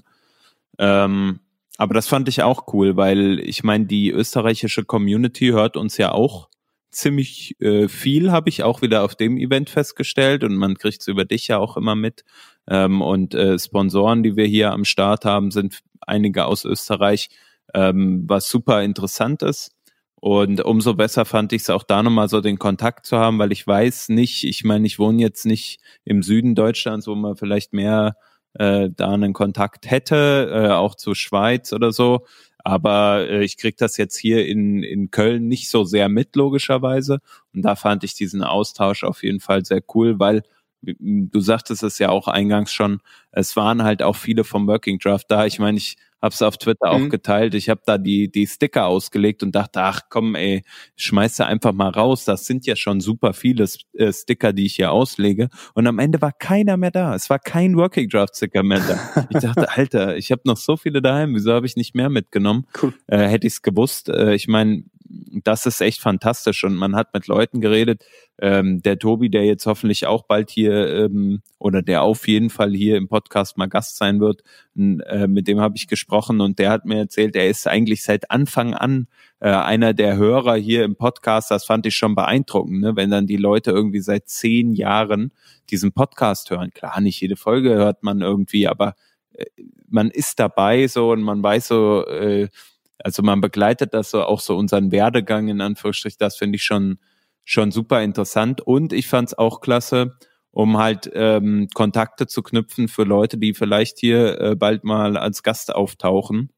[0.78, 1.40] Ähm,
[1.76, 6.12] aber das fand ich auch cool, weil ich meine, die österreichische Community hört uns ja
[6.12, 6.48] auch
[6.90, 11.08] ziemlich äh, viel, habe ich auch wieder auf dem Event festgestellt und man kriegt es
[11.08, 12.24] über dich ja auch immer mit.
[12.68, 17.28] Ähm, und äh, Sponsoren, die wir hier am Start haben, sind einige aus Österreich,
[17.74, 19.72] ähm, was super interessant ist.
[20.20, 23.52] Und umso besser fand ich es auch da nochmal so den Kontakt zu haben, weil
[23.52, 27.74] ich weiß nicht, ich meine, ich wohne jetzt nicht im Süden Deutschlands, wo man vielleicht
[27.74, 28.16] mehr
[28.54, 32.24] äh, da einen Kontakt hätte, äh, auch zur Schweiz oder so.
[32.58, 37.20] Aber äh, ich krieg das jetzt hier in, in Köln nicht so sehr mit, logischerweise.
[37.54, 40.42] Und da fand ich diesen Austausch auf jeden Fall sehr cool, weil
[40.98, 43.00] du sagtest es ja auch eingangs schon,
[43.32, 45.46] es waren halt auch viele vom Working Draft da.
[45.46, 47.06] Ich meine, ich habe es auf Twitter mhm.
[47.06, 47.54] auch geteilt.
[47.54, 50.62] Ich habe da die, die Sticker ausgelegt und dachte, ach komm, ey,
[50.96, 52.24] schmeiß da einfach mal raus.
[52.24, 55.50] Das sind ja schon super viele äh, Sticker, die ich hier auslege.
[55.74, 57.14] Und am Ende war keiner mehr da.
[57.14, 59.26] Es war kein Working Draft Sticker mehr da.
[59.30, 61.34] Ich dachte, Alter, ich habe noch so viele daheim.
[61.34, 62.66] Wieso habe ich nicht mehr mitgenommen?
[62.82, 62.94] Cool.
[63.06, 64.08] Äh, hätte ich es gewusst.
[64.08, 64.84] Äh, ich meine,
[65.42, 68.04] das ist echt fantastisch und man hat mit Leuten geredet.
[68.38, 72.72] Ähm, der Tobi, der jetzt hoffentlich auch bald hier ähm, oder der auf jeden Fall
[72.72, 74.42] hier im Podcast mal Gast sein wird,
[74.76, 78.30] äh, mit dem habe ich gesprochen und der hat mir erzählt, er ist eigentlich seit
[78.30, 79.06] Anfang an
[79.40, 81.50] äh, einer der Hörer hier im Podcast.
[81.50, 82.96] Das fand ich schon beeindruckend, ne?
[82.96, 85.32] wenn dann die Leute irgendwie seit zehn Jahren
[85.70, 86.70] diesen Podcast hören.
[86.70, 88.94] Klar, nicht jede Folge hört man irgendwie, aber
[89.32, 89.44] äh,
[89.88, 92.48] man ist dabei so und man weiß so, äh,
[92.98, 96.16] also man begleitet das so auch so unseren Werdegang in Anführungsstrich.
[96.16, 96.98] Das finde ich schon
[97.44, 100.16] schon super interessant und ich fand es auch klasse,
[100.50, 105.42] um halt ähm, Kontakte zu knüpfen für Leute, die vielleicht hier äh, bald mal als
[105.42, 106.50] Gast auftauchen.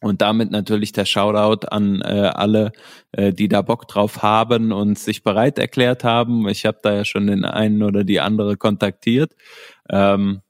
[0.00, 2.70] Und damit natürlich der Shoutout an äh, alle,
[3.10, 6.48] äh, die da Bock drauf haben und sich bereit erklärt haben.
[6.48, 9.34] Ich habe da ja schon den einen oder die andere kontaktiert.
[9.90, 10.42] Ähm,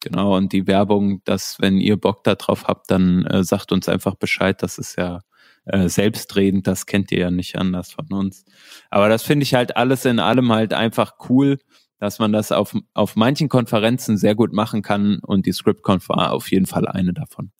[0.00, 4.14] Genau, und die Werbung, dass wenn ihr Bock darauf habt, dann äh, sagt uns einfach
[4.14, 4.62] Bescheid.
[4.62, 5.22] Das ist ja
[5.64, 8.44] äh, selbstredend, das kennt ihr ja nicht anders von uns.
[8.90, 11.58] Aber das finde ich halt alles in allem halt einfach cool,
[11.98, 16.32] dass man das auf, auf manchen Konferenzen sehr gut machen kann und die ScriptConf war
[16.32, 17.50] auf jeden Fall eine davon.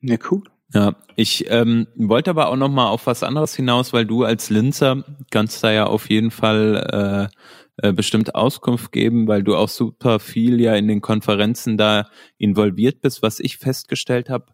[0.00, 0.42] Ja, cool.
[0.74, 4.48] Ja, ich ähm, wollte aber auch noch mal auf was anderes hinaus, weil du als
[4.48, 7.30] Linzer kannst da ja auf jeden Fall
[7.78, 12.08] äh, äh, bestimmt Auskunft geben, weil du auch super viel ja in den Konferenzen da
[12.38, 14.46] involviert bist, was ich festgestellt habe.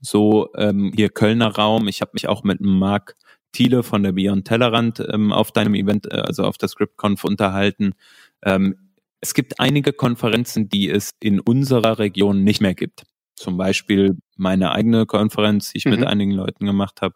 [0.00, 3.16] So ähm, hier Kölner Raum, ich habe mich auch mit Marc
[3.52, 7.94] Thiele von der Beyond Tellerrand ähm, auf deinem Event, äh, also auf der ScriptConf unterhalten.
[8.42, 8.76] Ähm,
[9.20, 13.04] es gibt einige Konferenzen, die es in unserer Region nicht mehr gibt.
[13.40, 15.92] Zum Beispiel meine eigene Konferenz, die ich mhm.
[15.92, 17.14] mit einigen Leuten gemacht habe,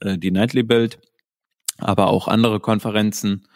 [0.00, 0.98] äh, die Nightly Build,
[1.78, 3.46] aber auch andere Konferenzen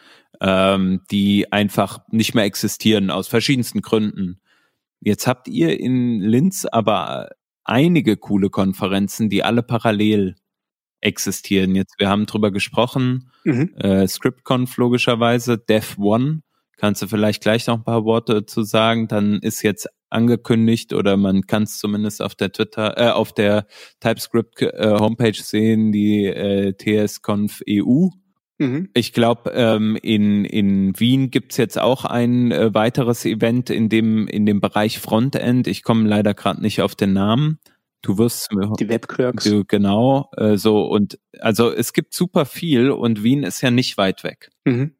[0.40, 4.40] ähm, die einfach nicht mehr existieren aus verschiedensten Gründen.
[5.00, 7.31] Jetzt habt ihr in Linz aber
[7.64, 10.37] einige coole Konferenzen, die alle parallel
[11.00, 11.74] existieren.
[11.74, 13.74] Jetzt, wir haben drüber gesprochen, mhm.
[13.76, 16.42] äh, ScriptConf logischerweise, Dev One,
[16.76, 21.16] kannst du vielleicht gleich noch ein paar Worte zu sagen, dann ist jetzt angekündigt oder
[21.16, 23.66] man kann es zumindest auf der Twitter, äh, auf der
[24.01, 28.09] TypeScript äh, Homepage sehen, die äh, TSConf EU
[28.59, 28.90] Mhm.
[28.92, 34.27] Ich glaube, ähm, in, in Wien gibt's jetzt auch ein äh, weiteres Event in dem,
[34.27, 35.66] in dem Bereich Frontend.
[35.68, 37.61] Ich komme leider gerade nicht auf den Namen.
[38.03, 39.44] Du wirst die Webclerks.
[39.44, 43.99] Du, genau, äh, so und also es gibt super viel und Wien ist ja nicht
[43.99, 44.51] weit weg.
[44.64, 44.94] Mhm.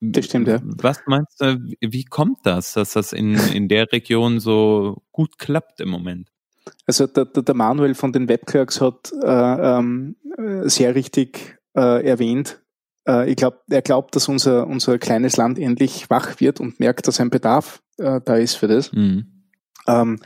[0.00, 0.60] Das stimmt, ja.
[0.62, 5.80] Was meinst du, wie kommt das, dass das in, in der Region so gut klappt
[5.80, 6.28] im Moment?
[6.86, 10.16] Also der, der, Manuel von den Webclerks hat äh, ähm,
[10.64, 12.60] sehr richtig äh, erwähnt,
[13.06, 17.08] äh, ich glaube, er glaubt, dass unser, unser kleines Land endlich wach wird und merkt,
[17.08, 18.92] dass ein Bedarf äh, da ist für das.
[18.92, 19.44] Mhm.
[19.86, 20.20] Ähm,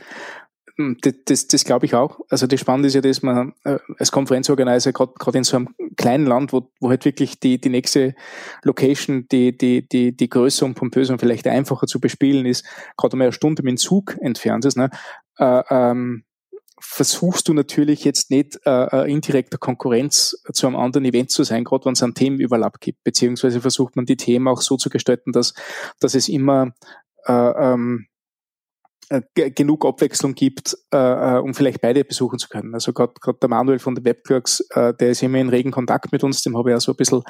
[0.77, 2.19] das, das, das glaube ich auch.
[2.29, 6.25] Also das Spannende ist ja, dass man äh, als Konferenzorganizer gerade in so einem kleinen
[6.25, 8.13] Land, wo, wo halt wirklich die, die nächste
[8.63, 12.65] Location, die, die, die, die größer und pompöser und vielleicht einfacher zu bespielen ist,
[12.97, 14.89] gerade mal eine Stunde mit dem Zug entfernt ist, ne,
[15.37, 16.25] äh, ähm,
[16.77, 21.85] versuchst du natürlich jetzt nicht äh, indirekter Konkurrenz zu einem anderen Event zu sein, gerade
[21.85, 25.53] wenn es einen Themenüberlapp gibt, beziehungsweise versucht man die Themen auch so zu gestalten, dass,
[25.99, 26.73] dass es immer
[27.25, 28.14] äh, ähm, äh,
[29.33, 32.73] genug Abwechslung gibt, äh, äh, um vielleicht beide besuchen zu können.
[32.73, 36.23] Also gerade der Manuel von den Webclerks, äh, der ist immer in regen Kontakt mit
[36.23, 37.21] uns, dem habe ich auch so ein bisschen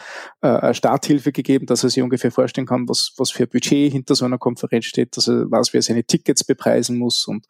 [0.42, 4.26] äh, Starthilfe gegeben, dass er sich ungefähr vorstellen kann, was, was für Budget hinter so
[4.26, 7.46] einer Konferenz steht, dass er weiß, wie er seine Tickets bepreisen muss und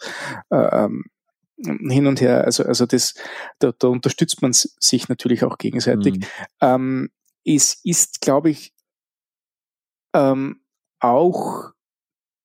[0.49, 1.03] äh, ähm,
[1.57, 2.43] hin und her.
[2.43, 3.13] Also, also das,
[3.59, 6.15] da, da unterstützt man sich natürlich auch gegenseitig.
[6.15, 6.25] Mhm.
[6.61, 7.09] Ähm,
[7.45, 8.73] es ist, glaube ich,
[10.13, 10.61] ähm,
[10.99, 11.74] auch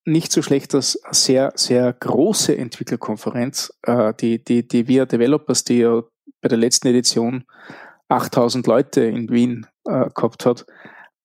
[0.05, 5.65] nicht so schlecht, dass eine sehr, sehr große Entwicklerkonferenz, äh, die, die, die VIA Developers,
[5.65, 6.03] die ja
[6.41, 7.45] bei der letzten Edition
[8.09, 10.67] 8000 Leute in Wien äh, gehabt hat,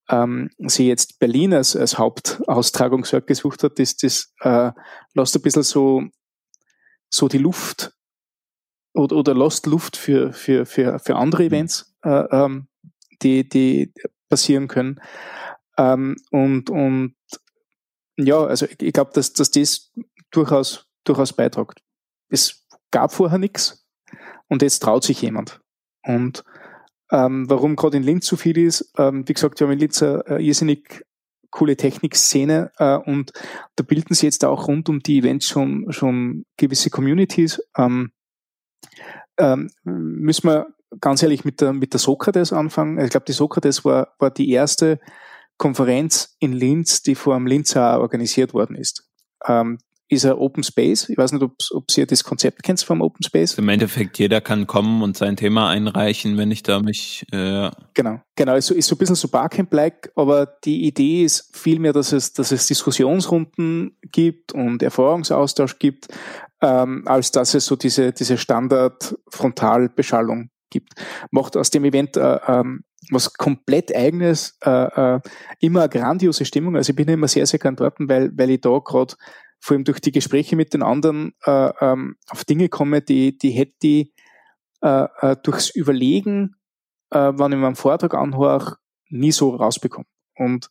[0.09, 4.71] ähm, sie jetzt Berlin als, als Hauptaustragungsort gesucht hat, ist das äh,
[5.13, 6.03] lässt ein bisschen so
[7.09, 7.93] so die Luft
[8.93, 11.47] oder, oder lost Luft für, für, für, für andere mhm.
[11.47, 12.67] Events, äh, ähm,
[13.21, 13.93] die, die
[14.29, 14.99] passieren können.
[15.77, 17.15] Ähm, und, und
[18.17, 19.91] ja, also ich, glaube, dass, dass das
[20.31, 21.81] durchaus, durchaus beitragt.
[22.29, 23.85] Es gab vorher nichts
[24.47, 25.61] und jetzt traut sich jemand.
[26.03, 26.43] Und
[27.11, 30.01] ähm, warum gerade in Linz so viel ist, ähm, wie gesagt, wir haben in Linz
[30.01, 31.05] eine irrsinnig
[31.51, 33.31] coole Technikszene äh, und
[33.75, 37.61] da bilden sie jetzt auch rund um die Events schon, schon gewisse Communities.
[37.77, 38.11] Ähm,
[39.37, 40.67] ähm, müssen wir
[40.99, 42.99] ganz ehrlich mit der, mit der Sokrates anfangen.
[42.99, 44.99] Ich glaube, die Sokrates war, war die erste
[45.57, 49.09] Konferenz in Linz, die vor dem Linzer organisiert worden ist.
[49.45, 51.09] Ähm, ist ein Open Space.
[51.09, 53.57] Ich weiß nicht, ob, ob ihr das Konzept kennt vom Open Space.
[53.57, 57.25] Im Endeffekt, jeder kann kommen und sein Thema einreichen, wenn ich da mich.
[57.31, 58.55] Äh genau, genau.
[58.55, 62.33] Ist so, ist so ein bisschen so Barcamp-like, aber die Idee ist vielmehr, dass es,
[62.33, 66.09] dass es Diskussionsrunden gibt und Erfahrungsaustausch gibt,
[66.61, 70.93] ähm, als dass es so diese, diese Standard-Frontalbeschallung gibt.
[71.31, 74.69] Macht aus dem Event äh, ähm, was komplett eigenes, äh,
[75.15, 75.19] äh,
[75.59, 76.75] immer eine grandiose Stimmung.
[76.75, 79.15] Also ich bin immer sehr, sehr gern dort, weil, weil ich da gerade
[79.59, 83.51] vor allem durch die Gespräche mit den anderen äh, ähm, auf Dinge komme, die, die
[83.51, 84.13] hätte ich
[84.81, 86.55] äh, äh, durchs Überlegen,
[87.09, 88.77] äh, wenn ich meinen Vortrag anhöre,
[89.09, 90.07] nie so rausbekommen.
[90.35, 90.69] Und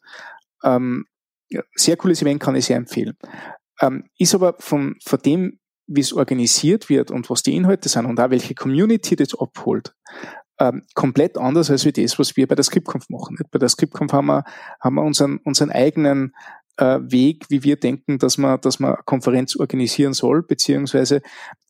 [0.62, 1.06] ähm,
[1.74, 3.16] sehr cooles Event kann ich sehr empfehlen.
[3.80, 8.06] Ähm, ist aber von, von dem, wie es organisiert wird und was die Inhalte sind
[8.06, 9.94] und auch welche Community das abholt,
[10.58, 13.36] ähm, komplett anders als wie das, was wir bei der Scriptconf machen.
[13.50, 14.44] Bei der Scriptconf haben wir,
[14.80, 16.34] haben wir unseren, unseren eigenen
[16.76, 21.22] äh, Weg, wie wir denken, dass man, dass man eine Konferenz organisieren soll, beziehungsweise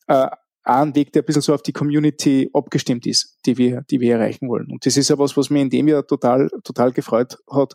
[0.07, 0.29] äh,
[0.65, 4.01] auch ein Weg, der ein bisschen so auf die Community abgestimmt ist, die wir, die
[4.01, 4.71] wir erreichen wollen.
[4.71, 7.75] Und das ist ja was, was mir in dem Jahr total, total gefreut hat,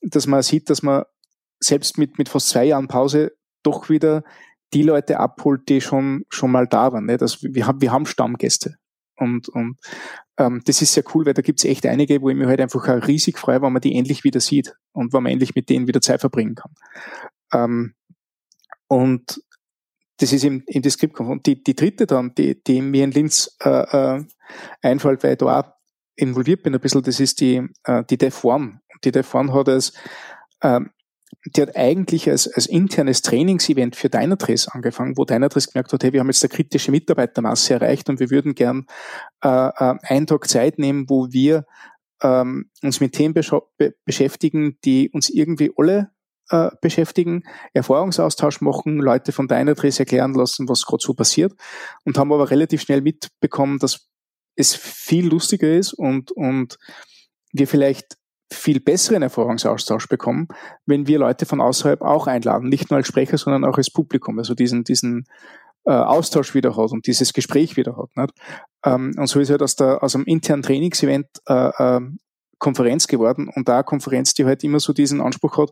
[0.00, 1.04] dass man sieht, dass man
[1.60, 4.24] selbst mit, mit fast zwei Jahren Pause doch wieder
[4.72, 7.06] die Leute abholt, die schon, schon mal da waren.
[7.06, 7.18] Ne?
[7.18, 8.76] Das, wir, haben, wir haben Stammgäste.
[9.16, 9.78] Und, und
[10.38, 12.86] ähm, das ist sehr cool, weil da gibt's echt einige, wo ich mir halt einfach
[13.06, 16.00] riesig freue, wenn man die endlich wieder sieht und wenn man endlich mit denen wieder
[16.00, 16.72] Zeit verbringen kann.
[17.52, 17.94] Ähm,
[18.88, 19.40] und
[20.18, 23.56] das ist im, im Skript Und die, die dritte dann, die, die mir in Linz
[23.62, 23.68] äh,
[24.16, 24.24] äh,
[24.82, 25.72] einfällt, weil ich da auch
[26.16, 28.80] involviert bin ein bisschen, das ist die, äh, die Dev One.
[29.04, 29.92] Die Dev One hat als
[30.62, 30.90] ähm,
[31.54, 36.12] die hat eigentlich als, als internes Trainingsevent für Dynatrace angefangen, wo Dynatrace gemerkt hat, hey,
[36.12, 38.86] wir haben jetzt eine kritische Mitarbeitermasse erreicht und wir würden gern
[39.44, 41.64] äh, äh, einen Tag Zeit nehmen, wo wir
[42.22, 46.10] ähm, uns mit Themen be beschäftigen, die uns irgendwie alle
[46.50, 47.42] äh, beschäftigen,
[47.74, 51.52] Erfahrungsaustausch machen, Leute von Dynatrace erklären lassen, was gerade so passiert
[52.04, 54.08] und haben aber relativ schnell mitbekommen, dass
[54.56, 56.78] es viel lustiger ist und, und
[57.52, 58.16] wir vielleicht
[58.52, 60.48] viel besseren Erfahrungsaustausch bekommen,
[60.86, 64.38] wenn wir Leute von außerhalb auch einladen, nicht nur als Sprecher, sondern auch als Publikum,
[64.38, 65.26] also diesen, diesen
[65.84, 68.16] äh, Austausch wieder hat und dieses Gespräch wieder hat.
[68.16, 68.34] Nicht?
[68.84, 72.00] Ähm, und so ist halt aus, der, aus einem internen Trainingsevent äh, äh,
[72.58, 75.70] Konferenz geworden und da Konferenz, die halt immer so diesen Anspruch hat,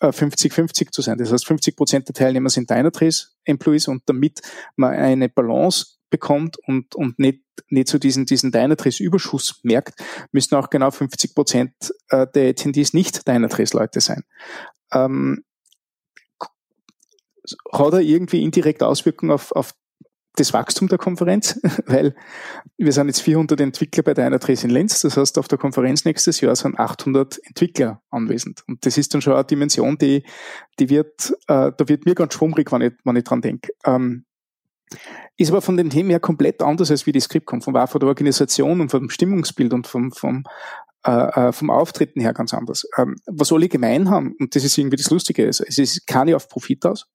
[0.00, 1.18] 50-50 äh, zu sein.
[1.18, 4.40] Das heißt, 50 Prozent der Teilnehmer sind Dynatrace-Employees und damit
[4.76, 10.70] man eine Balance bekommt und, und nicht, nicht so diesen, diesen Dynatrace-Überschuss merkt, müssen auch
[10.70, 11.72] genau 50 Prozent
[12.08, 14.24] äh, der Attendees nicht Dynatrace-Leute sein.
[14.92, 15.44] Ähm,
[17.72, 19.74] hat er irgendwie indirekt Auswirkungen auf, auf
[20.36, 22.14] das Wachstum der Konferenz, weil
[22.76, 26.40] wir sind jetzt 400 Entwickler bei Dynatrace in Lenz, das heißt auf der Konferenz nächstes
[26.40, 30.24] Jahr sind 800 Entwickler anwesend und das ist dann schon eine Dimension, die,
[30.78, 33.72] die wird, äh, da wird mir ganz schwummrig, wenn ich, wenn ich dran denke.
[33.84, 34.24] Ähm,
[35.36, 37.86] ist aber von den Themen her komplett anders als wie die Skript kommt, vom war
[37.86, 40.44] von der Organisation und vom Stimmungsbild und vom, vom,
[41.06, 41.10] äh,
[41.48, 42.86] äh, vom Auftreten her ganz anders.
[42.96, 46.36] Ähm, was alle gemein haben, und das ist irgendwie das Lustige, also es ist keine
[46.36, 47.06] auf Profit aus.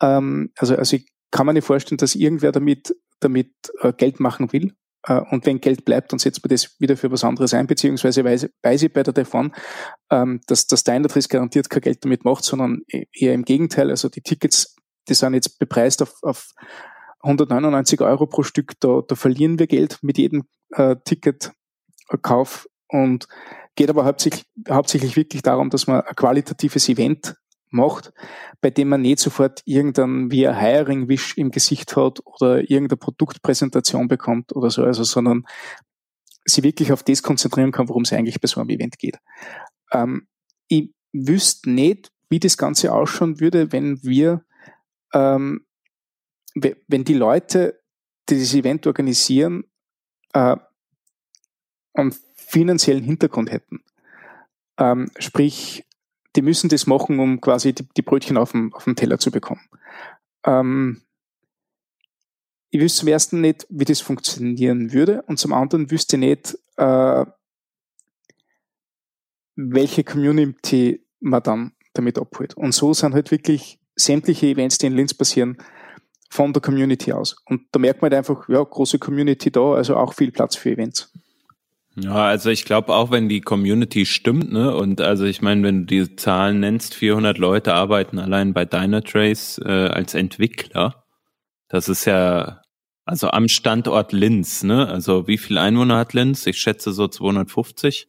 [0.00, 4.52] Ähm, also, also ich kann mir nicht vorstellen, dass irgendwer damit, damit äh, Geld machen
[4.52, 4.74] will.
[5.06, 8.24] Äh, und wenn Geld bleibt, dann setzt man das wieder für was anderes ein, beziehungsweise
[8.24, 9.52] weiß, weiß ich bei der Defon,
[10.10, 13.90] ähm, dass das Dynatrace garantiert kein Geld damit macht, sondern e-, eher im Gegenteil.
[13.90, 14.76] Also die Tickets
[15.08, 16.48] die sind jetzt bepreist auf, auf
[17.22, 23.26] 199 Euro pro Stück, da, da verlieren wir Geld mit jedem äh, Ticketkauf und
[23.76, 27.36] geht aber hauptsächlich, hauptsächlich wirklich darum, dass man ein qualitatives Event
[27.70, 28.12] macht,
[28.60, 34.08] bei dem man nicht sofort irgendein wie ein Hiring-Wish im Gesicht hat oder irgendeine Produktpräsentation
[34.08, 35.44] bekommt oder so, also, sondern
[36.44, 39.18] sie wirklich auf das konzentrieren kann, worum es eigentlich bei so einem Event geht.
[39.92, 40.26] Ähm,
[40.68, 44.44] ich wüsste nicht, wie das Ganze ausschauen würde, wenn wir
[45.12, 45.66] ähm,
[46.54, 47.82] wenn die Leute,
[48.28, 49.64] die dieses Event organisieren,
[50.32, 50.56] äh,
[51.94, 53.82] einen finanziellen Hintergrund hätten.
[54.78, 55.84] Ähm, sprich,
[56.36, 59.30] die müssen das machen, um quasi die, die Brötchen auf dem, auf dem Teller zu
[59.30, 59.62] bekommen.
[60.44, 61.02] Ähm,
[62.70, 66.58] ich wüsste zum ersten nicht, wie das funktionieren würde und zum anderen wüsste ich nicht,
[66.76, 67.26] äh,
[69.56, 72.54] welche Community man dann damit abholt.
[72.56, 75.58] Und so sind halt wirklich sämtliche Events, die in Linz passieren,
[76.30, 77.36] von der Community aus.
[77.46, 80.70] Und da merkt man halt einfach, ja, große Community da, also auch viel Platz für
[80.70, 81.12] Events.
[81.94, 85.80] Ja, also ich glaube auch, wenn die Community stimmt, ne, und also ich meine, wenn
[85.80, 91.04] du die Zahlen nennst, 400 Leute arbeiten allein bei Dynatrace äh, als Entwickler,
[91.68, 92.62] das ist ja,
[93.04, 96.46] also am Standort Linz, ne, also wie viel Einwohner hat Linz?
[96.46, 98.08] Ich schätze so 250.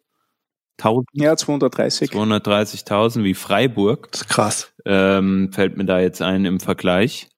[0.79, 2.11] 1000, Ja, 230.
[2.11, 4.73] 230.000 wie Freiburg, Das ist krass.
[4.85, 7.29] ähm, fällt mir da jetzt ein im Vergleich.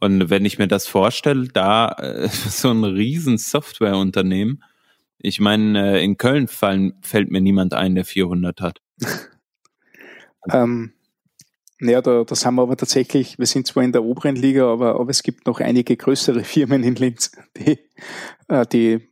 [0.00, 4.62] Und wenn ich mir das vorstelle, da äh, so ein riesen Softwareunternehmen,
[5.20, 8.80] ich meine, äh, in Köln fallen, fällt mir niemand ein, der 400 hat.
[10.50, 10.92] Ähm,
[11.80, 14.98] naja, da, da sind wir aber tatsächlich, wir sind zwar in der oberen Liga, aber,
[14.98, 17.78] aber es gibt noch einige größere Firmen in Linz, die,
[18.48, 19.08] äh, die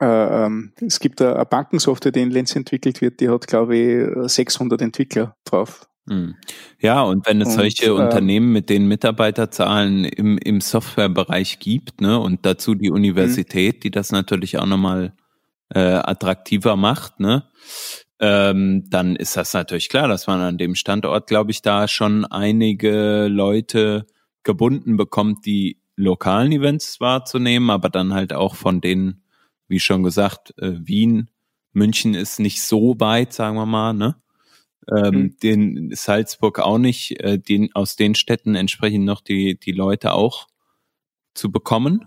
[0.00, 5.36] es gibt eine Bankensoftware, die in Linz entwickelt wird, die hat, glaube ich, 600 Entwickler
[5.44, 5.86] drauf.
[6.08, 6.34] Hm.
[6.80, 12.00] Ja, und wenn es Und, solche ähm, Unternehmen mit den Mitarbeiterzahlen im, im Softwarebereich gibt,
[12.00, 15.12] ne, und dazu die Universität, die das natürlich auch nochmal
[15.72, 17.44] äh, attraktiver macht, ne,
[18.18, 22.24] ähm, dann ist das natürlich klar, dass man an dem Standort, glaube ich, da schon
[22.24, 24.06] einige Leute
[24.42, 29.22] gebunden bekommt, die lokalen Events wahrzunehmen, aber dann halt auch von denen,
[29.70, 31.30] wie schon gesagt, äh, Wien,
[31.72, 34.16] München ist nicht so weit, sagen wir mal, ne?
[34.90, 35.36] Ähm, Mhm.
[35.42, 40.48] Den Salzburg auch nicht, äh, den, aus den Städten entsprechend noch die, die Leute auch
[41.34, 42.06] zu bekommen.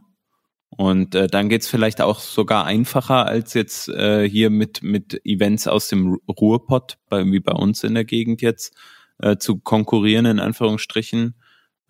[0.70, 5.68] Und äh, dann geht's vielleicht auch sogar einfacher als jetzt äh, hier mit, mit Events
[5.68, 8.76] aus dem Ru- Ruhrpott, bei, wie bei uns in der Gegend jetzt,
[9.20, 11.36] äh, zu konkurrieren, in Anführungsstrichen.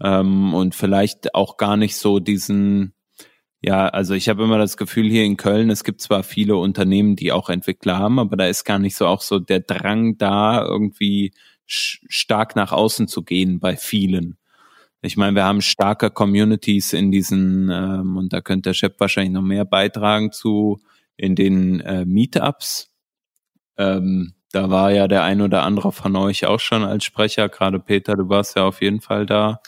[0.01, 2.93] Ähm, und vielleicht auch gar nicht so diesen,
[3.65, 7.15] ja, also ich habe immer das Gefühl hier in Köln, es gibt zwar viele Unternehmen,
[7.15, 10.61] die auch Entwickler haben, aber da ist gar nicht so auch so der Drang da,
[10.61, 11.31] irgendwie
[11.65, 14.37] stark nach außen zu gehen bei vielen.
[15.01, 19.33] Ich meine, wir haben starke Communities in diesen, ähm, und da könnte der Chef wahrscheinlich
[19.33, 20.81] noch mehr beitragen zu,
[21.15, 22.91] in den äh, Meetups.
[23.77, 27.79] Ähm, da war ja der ein oder andere von euch auch schon als Sprecher, gerade
[27.79, 29.61] Peter, du warst ja auf jeden Fall da.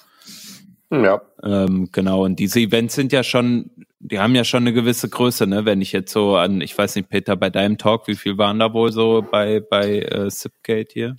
[1.03, 1.21] Ja.
[1.43, 5.47] Ähm, genau, und diese Events sind ja schon, die haben ja schon eine gewisse Größe,
[5.47, 5.65] ne?
[5.65, 8.59] Wenn ich jetzt so an, ich weiß nicht, Peter, bei deinem Talk, wie viel waren
[8.59, 11.15] da wohl so bei, bei äh, Zipgate hier?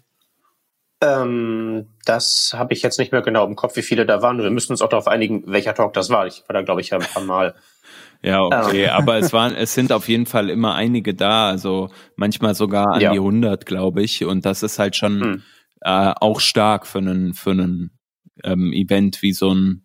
[1.03, 4.43] Ähm, das habe ich jetzt nicht mehr genau im Kopf, wie viele da waren.
[4.43, 6.27] Wir müssen uns auch darauf einigen, welcher Talk das war.
[6.27, 7.55] Ich war da, glaube ich, ein paar Mal.
[8.23, 12.55] Ja, okay, aber es waren, es sind auf jeden Fall immer einige da, also manchmal
[12.55, 13.13] sogar an Ja.
[13.13, 15.43] die 100, glaube ich, und das ist halt schon Hm.
[15.83, 17.96] äh, auch stark für einen, für einen
[18.45, 19.85] ähm, Event wie so ein,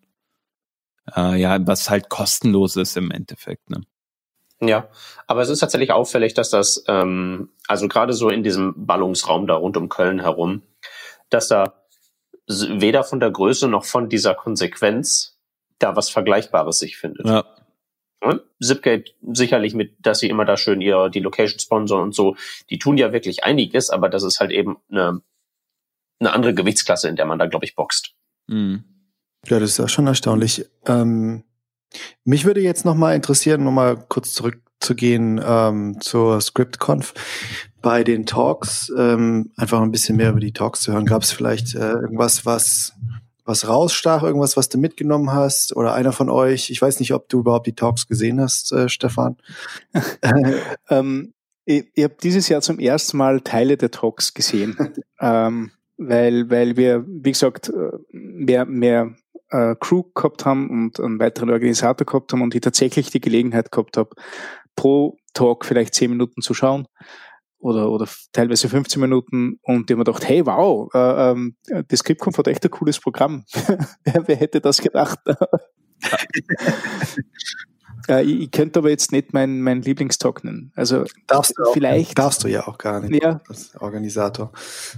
[1.16, 3.82] äh, ja, was halt kostenlos ist im Endeffekt, ne?
[4.60, 4.88] Ja,
[5.26, 9.54] aber es ist tatsächlich auffällig, dass das, ähm, also gerade so in diesem Ballungsraum da
[9.54, 10.62] rund um Köln herum,
[11.30, 11.82] dass da
[12.46, 15.40] weder von der Größe noch von dieser Konsequenz
[15.80, 17.26] da was Vergleichbares sich findet.
[17.26, 17.44] Ja.
[18.62, 22.36] Zipgate sicherlich mit, dass sie immer da schön ihr die Location sponsoren und so,
[22.70, 25.22] die tun ja wirklich einiges, aber das ist halt eben eine,
[26.20, 28.14] eine andere Gewichtsklasse, in der man da, glaube ich, boxt.
[28.48, 28.84] Mhm.
[29.46, 30.66] Ja, das ist ja schon erstaunlich.
[30.86, 31.44] Ähm,
[32.24, 37.14] mich würde jetzt noch mal interessieren, noch mal kurz zurückzugehen ähm, zur ScriptConf.
[37.82, 41.06] Bei den Talks, ähm, einfach ein bisschen mehr über die Talks zu hören.
[41.06, 42.94] Gab es vielleicht äh, irgendwas, was
[43.44, 45.74] was rausstach, irgendwas, was du mitgenommen hast?
[45.74, 46.70] Oder einer von euch?
[46.70, 49.36] Ich weiß nicht, ob du überhaupt die Talks gesehen hast, äh, Stefan.
[50.88, 51.32] Ähm,
[51.64, 54.76] ich ich habe dieses Jahr zum ersten Mal Teile der Talks gesehen,
[55.20, 55.70] ähm,
[56.08, 59.14] weil, weil wir, wie gesagt, äh, mehr, mehr
[59.50, 63.70] äh, Crew gehabt haben und einen weiteren Organisator gehabt haben und ich tatsächlich die Gelegenheit
[63.70, 64.10] gehabt habe,
[64.76, 66.86] pro Talk vielleicht zehn Minuten zu schauen
[67.58, 71.56] oder, oder teilweise 15 Minuten und die haben gedacht, hey, wow, äh, ähm,
[71.90, 73.44] die Scriptconf hat echt ein cooles Programm.
[74.04, 75.18] wer, wer hätte das gedacht?
[78.08, 80.72] äh, ich, ich könnte aber jetzt nicht mein, mein Lieblingstalk nennen.
[80.74, 82.18] Also Darfst du auch, Vielleicht.
[82.18, 83.22] Darfst du ja auch gar nicht.
[83.22, 83.40] Ja.
[83.48, 84.52] Als Organisator.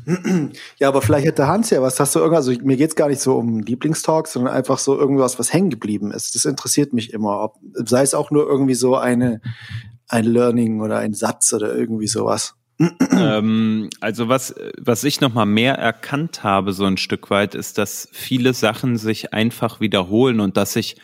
[0.78, 1.98] ja, aber vielleicht hätte Hans ja was.
[2.00, 2.48] Hast du irgendwas?
[2.48, 6.12] Also mir geht's gar nicht so um Lieblingstalks, sondern einfach so irgendwas, was hängen geblieben
[6.12, 6.34] ist.
[6.34, 7.42] Das interessiert mich immer.
[7.42, 9.40] Ob, sei es auch nur irgendwie so eine,
[10.08, 12.54] ein Learning oder ein Satz oder irgendwie sowas.
[13.12, 18.08] ähm, also was, was ich nochmal mehr erkannt habe, so ein Stück weit, ist, dass
[18.12, 20.96] viele Sachen sich einfach wiederholen und dass sich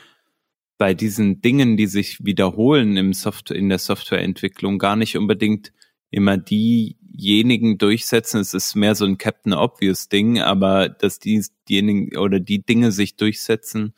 [0.81, 5.75] bei diesen Dingen, die sich wiederholen im Software, in der Softwareentwicklung, gar nicht unbedingt
[6.11, 8.41] immer diejenigen durchsetzen.
[8.41, 12.93] Es ist mehr so ein Captain Obvious Ding, aber dass die, diejenigen oder die Dinge
[12.93, 13.93] sich durchsetzen,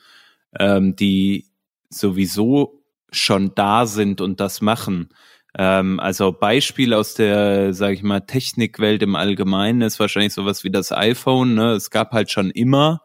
[0.58, 1.46] ähm, die
[1.88, 5.10] sowieso schon da sind und das machen.
[5.56, 10.72] Ähm, also Beispiel aus der, sage ich mal, Technikwelt im Allgemeinen ist wahrscheinlich sowas wie
[10.72, 11.54] das iPhone.
[11.54, 11.74] Ne?
[11.74, 13.02] Es gab halt schon immer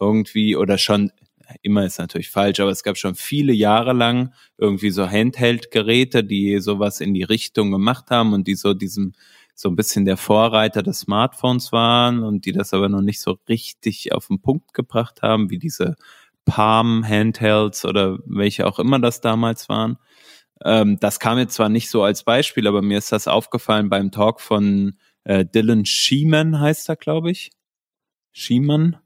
[0.00, 1.12] irgendwie oder schon
[1.62, 6.60] immer ist natürlich falsch, aber es gab schon viele Jahre lang irgendwie so Handheld-Geräte, die
[6.60, 9.12] sowas in die Richtung gemacht haben und die so diesem
[9.58, 13.38] so ein bisschen der Vorreiter des Smartphones waren und die das aber noch nicht so
[13.48, 15.96] richtig auf den Punkt gebracht haben, wie diese
[16.44, 19.96] Palm Handhelds oder welche auch immer das damals waren.
[20.62, 24.10] Ähm, das kam jetzt zwar nicht so als Beispiel, aber mir ist das aufgefallen beim
[24.10, 27.50] Talk von äh, Dylan Schiemann heißt er, glaube ich.
[28.32, 28.98] Schiemann.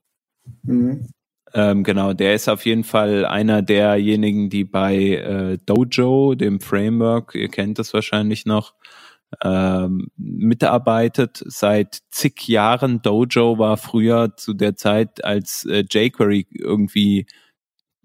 [0.62, 1.08] Mhm.
[1.52, 7.34] Ähm, genau, der ist auf jeden Fall einer derjenigen, die bei äh, Dojo, dem Framework,
[7.34, 8.74] ihr kennt das wahrscheinlich noch,
[9.42, 13.02] ähm, mitarbeitet seit zig Jahren.
[13.02, 17.26] Dojo war früher zu der Zeit, als äh, jQuery irgendwie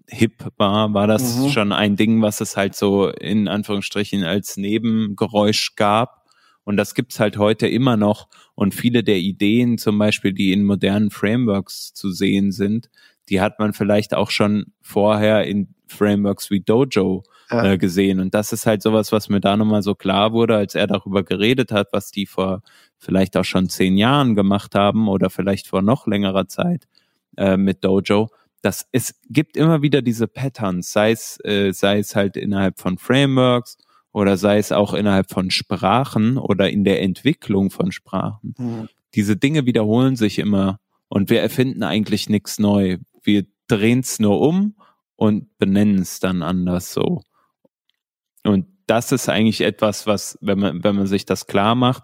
[0.07, 1.49] hip war, war das mhm.
[1.49, 6.25] schon ein Ding, was es halt so in Anführungsstrichen als Nebengeräusch gab.
[6.63, 8.27] Und das gibt's halt heute immer noch.
[8.55, 12.89] Und viele der Ideen, zum Beispiel, die in modernen Frameworks zu sehen sind,
[13.29, 17.73] die hat man vielleicht auch schon vorher in Frameworks wie Dojo ja.
[17.73, 18.19] äh, gesehen.
[18.19, 21.23] Und das ist halt sowas, was mir da nochmal so klar wurde, als er darüber
[21.23, 22.61] geredet hat, was die vor
[22.97, 26.87] vielleicht auch schon zehn Jahren gemacht haben oder vielleicht vor noch längerer Zeit
[27.37, 28.29] äh, mit Dojo.
[28.61, 32.97] Dass es gibt immer wieder diese Patterns, sei es, äh, sei es halt innerhalb von
[32.97, 33.77] Frameworks
[34.11, 38.55] oder sei es auch innerhalb von Sprachen oder in der Entwicklung von Sprachen.
[38.57, 38.89] Mhm.
[39.13, 42.97] Diese Dinge wiederholen sich immer und wir erfinden eigentlich nichts neu.
[43.25, 44.75] Wir drehen es nur um
[45.15, 47.21] und benennen es dann anders so.
[48.43, 52.03] Und das ist eigentlich etwas, was, wenn man, wenn man sich das klar macht,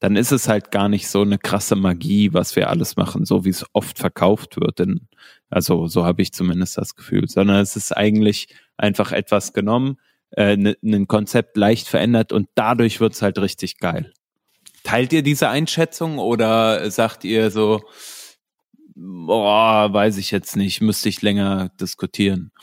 [0.00, 3.44] dann ist es halt gar nicht so eine krasse Magie, was wir alles machen, so
[3.44, 4.78] wie es oft verkauft wird.
[4.78, 5.08] Denn,
[5.50, 9.98] also so habe ich zumindest das Gefühl, sondern es ist eigentlich einfach etwas genommen,
[10.30, 14.12] äh, ein ne, Konzept leicht verändert und dadurch wird es halt richtig geil.
[14.84, 17.82] Teilt ihr diese Einschätzung oder sagt ihr so,
[18.98, 22.52] boah, weiß ich jetzt nicht, müsste ich länger diskutieren?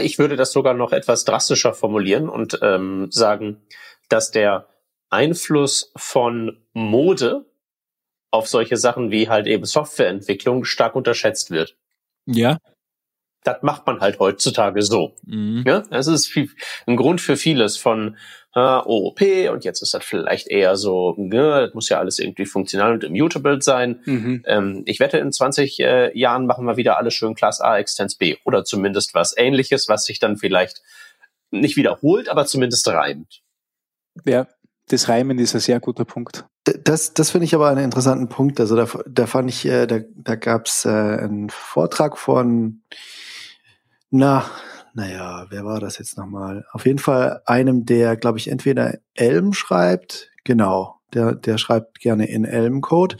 [0.00, 3.62] Ich würde das sogar noch etwas drastischer formulieren und ähm, sagen,
[4.10, 4.68] dass der
[5.08, 7.46] Einfluss von Mode
[8.30, 11.76] auf solche Sachen wie halt eben Softwareentwicklung stark unterschätzt wird.
[12.26, 12.58] Ja
[13.44, 15.14] das macht man halt heutzutage so.
[15.26, 15.64] Mhm.
[15.66, 16.50] Ja, das ist viel,
[16.86, 18.16] ein Grund für vieles von
[18.54, 19.20] äh, OOP
[19.52, 23.04] und jetzt ist das vielleicht eher so, ja, das muss ja alles irgendwie funktional und
[23.04, 24.00] immutable sein.
[24.06, 24.42] Mhm.
[24.46, 28.16] Ähm, ich wette, in 20 äh, Jahren machen wir wieder alles schön Class A, Extens
[28.16, 30.82] B oder zumindest was ähnliches, was sich dann vielleicht
[31.50, 33.42] nicht wiederholt, aber zumindest reimt.
[34.24, 34.46] Ja,
[34.88, 36.46] das Reimen ist ein sehr guter Punkt.
[36.84, 38.60] Das, das finde ich aber einen interessanten Punkt.
[38.60, 42.82] Also da, da fand ich, äh, da, da gab es äh, einen Vortrag von
[44.14, 44.44] na,
[44.94, 46.64] naja, wer war das jetzt nochmal?
[46.72, 52.28] Auf jeden Fall einem, der, glaube ich, entweder Elm schreibt, genau, der, der schreibt gerne
[52.28, 53.16] in Elm-Code,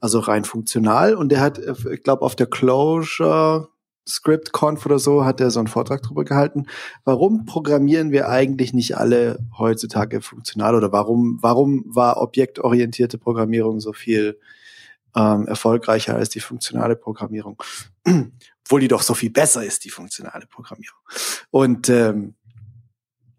[0.00, 1.14] also rein funktional.
[1.14, 3.68] Und der hat, ich glaube, auf der Closure
[4.08, 6.66] Script Conf oder so hat er so einen Vortrag drüber gehalten.
[7.04, 13.92] Warum programmieren wir eigentlich nicht alle heutzutage funktional oder warum, warum war objektorientierte Programmierung so
[13.92, 14.40] viel
[15.14, 17.62] ähm, erfolgreicher als die funktionale Programmierung?
[18.64, 21.00] Obwohl die doch so viel besser ist, die funktionale Programmierung.
[21.50, 22.34] Und ähm,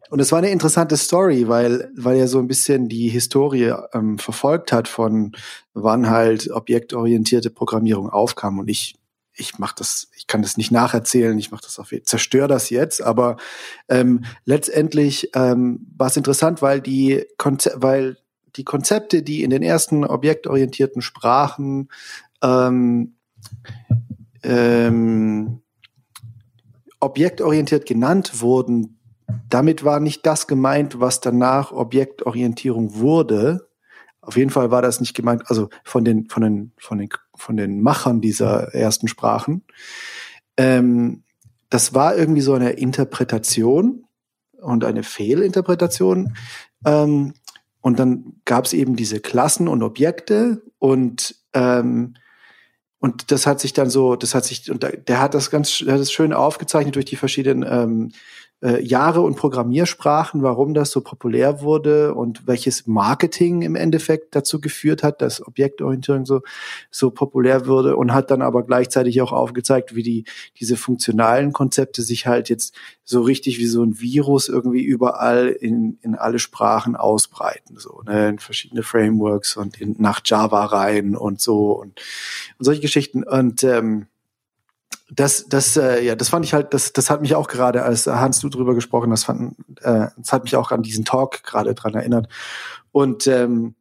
[0.09, 4.19] und es war eine interessante Story, weil weil er so ein bisschen die Historie ähm,
[4.19, 5.31] verfolgt hat von
[5.73, 8.95] wann halt objektorientierte Programmierung aufkam und ich
[9.35, 13.01] ich mach das, ich kann das nicht nacherzählen, ich mache das auf zerstöre das jetzt,
[13.01, 13.37] aber
[13.89, 18.17] ähm, letztendlich ähm, war es interessant, weil die Konze weil
[18.55, 21.89] die Konzepte, die in den ersten objektorientierten Sprachen
[22.43, 23.15] ähm,
[24.43, 25.61] ähm,
[26.99, 28.99] objektorientiert genannt wurden,
[29.49, 33.69] damit war nicht das gemeint, was danach Objektorientierung wurde.
[34.21, 37.57] Auf jeden Fall war das nicht gemeint, also von den, von den, von den, von
[37.57, 39.63] den Machern dieser ersten Sprachen.
[40.57, 41.23] Ähm,
[41.69, 44.05] das war irgendwie so eine Interpretation
[44.61, 46.35] und eine Fehlinterpretation.
[46.85, 47.33] Ähm,
[47.81, 52.13] und dann gab es eben diese Klassen und Objekte und ähm,
[53.03, 55.95] und das hat sich dann so, das hat sich, und der hat das ganz, der
[55.95, 58.11] hat das schön aufgezeichnet durch die verschiedenen ähm,
[58.63, 64.61] äh, Jahre und Programmiersprachen, warum das so populär wurde und welches Marketing im Endeffekt dazu
[64.61, 66.41] geführt hat, dass Objektorientierung so,
[66.89, 70.23] so populär wurde und hat dann aber gleichzeitig auch aufgezeigt, wie die,
[70.59, 75.99] diese funktionalen Konzepte sich halt jetzt so richtig wie so ein Virus irgendwie überall in,
[76.01, 81.41] in alle Sprachen ausbreiten, so, ne, in verschiedene Frameworks und in, nach Java rein und
[81.41, 81.99] so und,
[82.57, 83.23] und solche Geschichten.
[83.23, 84.07] Und, ähm,
[85.15, 88.07] das, das, äh, ja, das fand ich halt, das, das hat mich auch gerade, als
[88.07, 91.73] Hans du drüber gesprochen hast, fand, äh, das hat mich auch an diesen Talk gerade
[91.73, 92.27] dran erinnert.
[92.91, 93.75] Und ähm,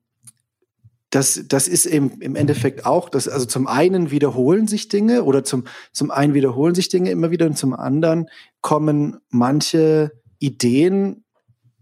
[1.11, 5.45] das, das ist eben im Endeffekt auch, dass, also zum einen wiederholen sich Dinge oder
[5.45, 8.29] zum, zum einen wiederholen sich Dinge immer wieder und zum anderen
[8.63, 11.25] kommen manche Ideen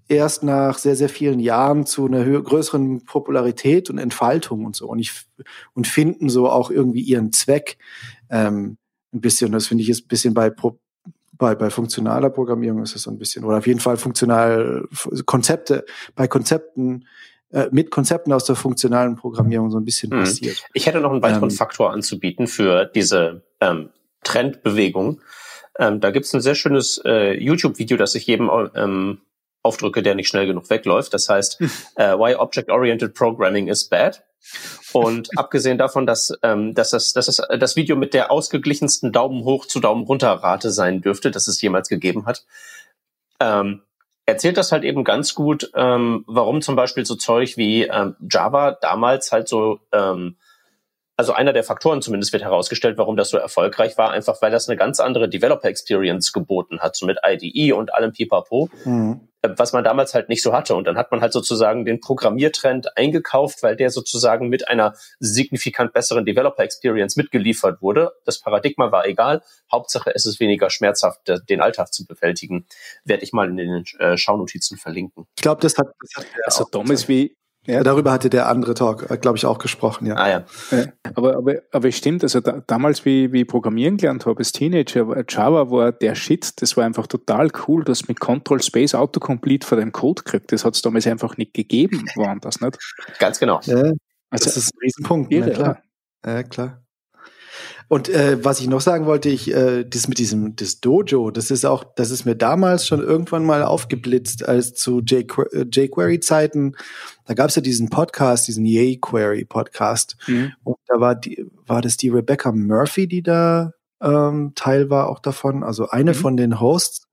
[0.08, 4.98] erst nach sehr, sehr vielen Jahren zu einer größeren Popularität und Entfaltung und so und
[4.98, 5.12] ich,
[5.74, 7.78] und finden so auch irgendwie ihren Zweck,
[8.30, 8.76] ähm,
[9.12, 9.52] ein bisschen.
[9.52, 10.52] Das finde ich ist ein bisschen bei,
[11.32, 14.86] bei, bei funktionaler Programmierung ist es so ein bisschen, oder auf jeden Fall funktional
[15.26, 15.84] Konzepte,
[16.14, 17.06] bei Konzepten
[17.52, 20.20] äh, mit Konzepten aus der funktionalen Programmierung so ein bisschen mhm.
[20.20, 20.64] passiert.
[20.72, 23.90] Ich hätte noch einen weiteren ähm, Faktor anzubieten für diese ähm,
[24.22, 25.20] Trendbewegung.
[25.78, 29.20] Ähm, da gibt es ein sehr schönes äh, YouTube-Video, das ich jedem ähm,
[29.62, 31.12] aufdrücke, der nicht schnell genug wegläuft.
[31.12, 31.60] Das heißt,
[31.96, 34.22] äh, Why Object-Oriented Programming is Bad.
[34.92, 39.44] Und abgesehen davon, dass, ähm, dass, das, dass das, das Video mit der ausgeglichensten Daumen
[39.44, 42.44] hoch zu Daumen runter Rate sein dürfte, das es jemals gegeben hat,
[43.40, 43.82] ähm,
[44.26, 48.72] erzählt das halt eben ganz gut, ähm, warum zum Beispiel so Zeug wie ähm, Java
[48.80, 50.36] damals halt so, ähm,
[51.16, 54.68] also einer der Faktoren zumindest wird herausgestellt, warum das so erfolgreich war, einfach weil das
[54.68, 58.70] eine ganz andere Developer Experience geboten hat, so mit IDE und allem Pipapo.
[58.84, 60.74] Mhm was man damals halt nicht so hatte.
[60.74, 65.92] Und dann hat man halt sozusagen den Programmiertrend eingekauft, weil der sozusagen mit einer signifikant
[65.92, 68.12] besseren Developer Experience mitgeliefert wurde.
[68.24, 69.42] Das Paradigma war egal.
[69.70, 72.66] Hauptsache, es ist weniger schmerzhaft, den Alltag zu bewältigen.
[73.04, 75.26] Werde ich mal in den äh, Schaunotizen verlinken.
[75.36, 77.36] Ich glaube, das hat, das hat also Thomas wie
[77.66, 80.14] ja, darüber hatte der andere Talk, äh, glaube ich, auch gesprochen, ja.
[80.16, 80.44] Ah, ja.
[81.14, 84.52] Aber, aber, aber es stimmt, also da, damals, wie, wie ich Programmieren gelernt habe als
[84.52, 89.66] Teenager, Java war der Shit, das war einfach total cool, dass mit Control Space Autocomplete
[89.66, 90.52] für den Code kriegt.
[90.52, 92.78] Das hat es damals einfach nicht gegeben, woanders, nicht?
[93.18, 93.60] Ganz genau.
[93.64, 93.92] Ja,
[94.30, 95.82] also, das ist ein Riesenpunkt, irre, ne, klar.
[96.24, 96.82] Ja, klar.
[97.90, 101.50] Und äh, was ich noch sagen wollte, ich äh, das mit diesem das Dojo, das
[101.50, 106.76] ist auch, das ist mir damals schon irgendwann mal aufgeblitzt, als zu jQuery-Zeiten.
[107.24, 110.16] Da gab es ja diesen Podcast, diesen jQuery-Podcast.
[110.28, 110.52] Mhm.
[110.62, 115.18] Und da war die, war das die Rebecca Murphy, die da ähm, Teil war auch
[115.18, 116.16] davon, also eine mhm.
[116.16, 117.08] von den Hosts.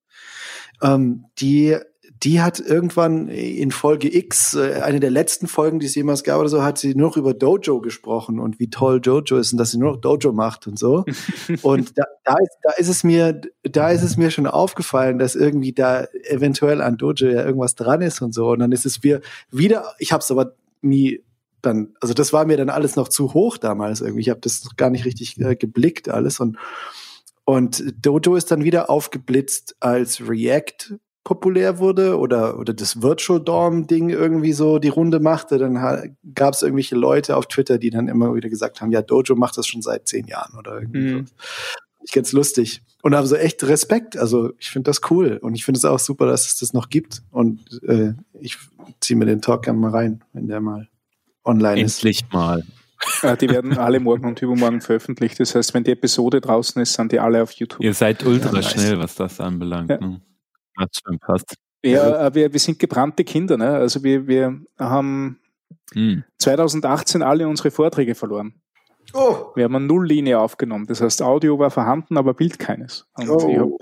[0.83, 1.75] Ähm, die
[2.23, 6.39] die hat irgendwann in Folge X, äh, eine der letzten Folgen, die es jemals gab
[6.39, 9.57] oder so, hat sie nur noch über Dojo gesprochen und wie toll Dojo ist und
[9.57, 11.05] dass sie nur noch Dojo macht und so.
[11.61, 15.35] und da, da, ist, da ist es mir, da ist es mir schon aufgefallen, dass
[15.35, 18.49] irgendwie da eventuell an Dojo ja irgendwas dran ist und so.
[18.49, 21.23] Und dann ist es wir wieder, ich habe es aber nie
[21.61, 24.21] dann, also das war mir dann alles noch zu hoch damals irgendwie.
[24.21, 26.57] Ich habe das gar nicht richtig äh, geblickt alles und
[27.49, 34.07] und Dojo ist dann wieder aufgeblitzt als React populär wurde oder, oder das Virtual Dorm-Ding
[34.07, 38.33] irgendwie so die Runde machte, dann gab es irgendwelche Leute auf Twitter, die dann immer
[38.33, 41.27] wieder gesagt haben, ja, Dojo macht das schon seit zehn Jahren oder irgendwie mhm.
[41.27, 41.33] so.
[42.05, 42.81] Ich ganz lustig.
[43.01, 44.15] Und haben so echt Respekt.
[44.15, 45.37] Also ich finde das cool.
[45.41, 47.23] Und ich finde es auch super, dass es das noch gibt.
[47.29, 48.57] Und äh, ich
[49.01, 50.87] ziehe mir den Talk gerne mal rein, wenn der mal
[51.43, 52.03] online Endlich ist.
[52.05, 52.63] Endlich mal.
[53.21, 55.41] Ja, die werden alle morgen und übermorgen veröffentlicht.
[55.41, 57.83] Das heißt, wenn die Episode draußen ist, sind die alle auf YouTube.
[57.83, 59.89] Ihr seid ultra ja, schnell, was das anbelangt.
[59.89, 59.99] Ja.
[59.99, 60.21] Ne?
[60.77, 61.55] Hat schon passt.
[61.83, 63.57] Ja, wir, wir sind gebrannte Kinder.
[63.57, 63.69] Ne?
[63.69, 65.39] Also wir, wir haben
[65.93, 66.23] hm.
[66.39, 68.61] 2018 alle unsere Vorträge verloren.
[69.13, 69.51] Oh.
[69.55, 70.85] Wir haben eine Nulllinie aufgenommen.
[70.87, 73.07] Das heißt, Audio war vorhanden, aber Bild keines.
[73.17, 73.49] Und oh.
[73.49, 73.77] ich habe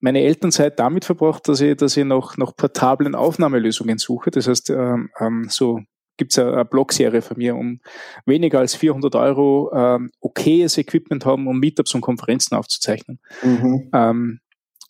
[0.00, 4.30] meine Elternzeit damit verbracht, dass ich, dass ich noch nach portablen Aufnahmelösungen suche.
[4.30, 5.80] Das heißt, ähm, ähm, so
[6.18, 7.80] gibt's eine, eine Blogserie von mir, um
[8.26, 13.18] weniger als 400 Euro ähm, okayes Equipment haben, um Meetups und Konferenzen aufzuzeichnen.
[13.42, 13.90] Mhm.
[13.94, 14.40] Ähm,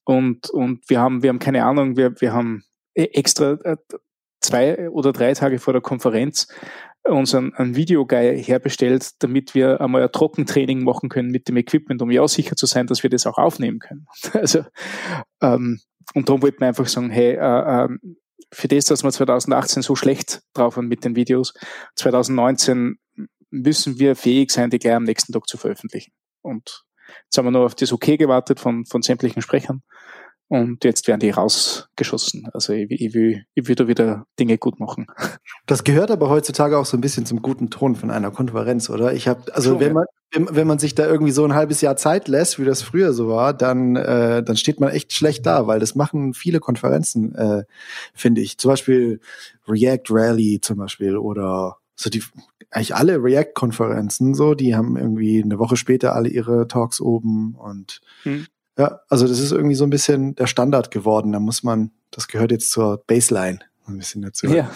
[0.05, 3.77] und, und wir haben, wir haben keine Ahnung, wir, wir haben e, extra äh,
[4.41, 6.49] zwei oder drei Tage vor der Konferenz
[7.05, 12.01] uns ein, ein Videoguy herbestellt, damit wir einmal ein Trockentraining machen können mit dem Equipment,
[12.01, 14.07] um ja sicher zu sein, dass wir das auch aufnehmen können.
[14.33, 14.65] Also
[15.43, 15.81] ähm,
[16.15, 17.89] und darum wollten wir einfach sagen, hey, äh, äh,
[18.53, 21.55] für das, dass wir 2018 so schlecht drauf waren mit den Videos,
[21.97, 22.99] 2019
[23.51, 26.13] müssen wir fähig sein, die gleich am nächsten Tag zu veröffentlichen.
[26.43, 26.85] Und
[27.25, 29.83] Jetzt haben wir nur auf das Okay gewartet von, von sämtlichen Sprechern.
[30.49, 32.49] Und jetzt werden die rausgeschossen.
[32.53, 35.07] Also ich, ich, will, ich will da wieder Dinge gut machen.
[35.67, 39.15] Das gehört aber heutzutage auch so ein bisschen zum guten Ton von einer Konferenz, oder?
[39.15, 40.05] Ich habe, also Schon, wenn man,
[40.35, 43.29] wenn man sich da irgendwie so ein halbes Jahr Zeit lässt, wie das früher so
[43.29, 47.65] war, dann, äh, dann steht man echt schlecht da, weil das machen viele Konferenzen, äh,
[48.13, 48.59] finde ich.
[48.59, 49.21] Zum Beispiel
[49.67, 52.23] React Rally zum Beispiel oder so die
[52.75, 58.01] eigentlich alle React-Konferenzen so, die haben irgendwie eine Woche später alle ihre Talks oben und
[58.25, 58.47] hm.
[58.77, 61.33] ja, also das ist irgendwie so ein bisschen der Standard geworden.
[61.33, 64.49] Da muss man, das gehört jetzt zur Baseline ein bisschen dazu.
[64.49, 64.71] Ja.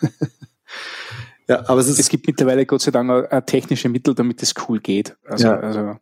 [1.48, 1.98] ja, aber es ist.
[1.98, 5.14] Es gibt mittlerweile Gott sei Dank auch technische Mittel, damit es cool geht.
[5.24, 5.60] Also, ja.
[5.60, 5.96] also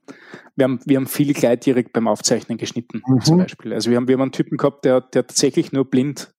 [0.55, 3.20] wir haben, wir haben viele Kleid direkt beim Aufzeichnen geschnitten, mhm.
[3.20, 3.72] zum Beispiel.
[3.72, 6.32] Also wir haben, wir haben einen Typen gehabt, der, der tatsächlich nur blind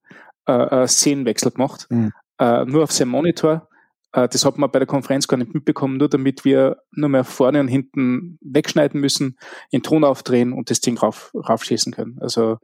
[0.48, 2.14] äh, äh Szenenwechsel gemacht, mhm.
[2.38, 3.73] äh, nur auf seinem Monitor Äh,
[4.14, 7.60] das hat man bei der Konferenz gar nicht mitbekommen, nur damit wir nur mehr vorne
[7.60, 9.38] und hinten wegschneiden müssen,
[9.72, 12.20] in Ton aufdrehen und das Ding rauf, raufschießen können.
[12.22, 12.60] Also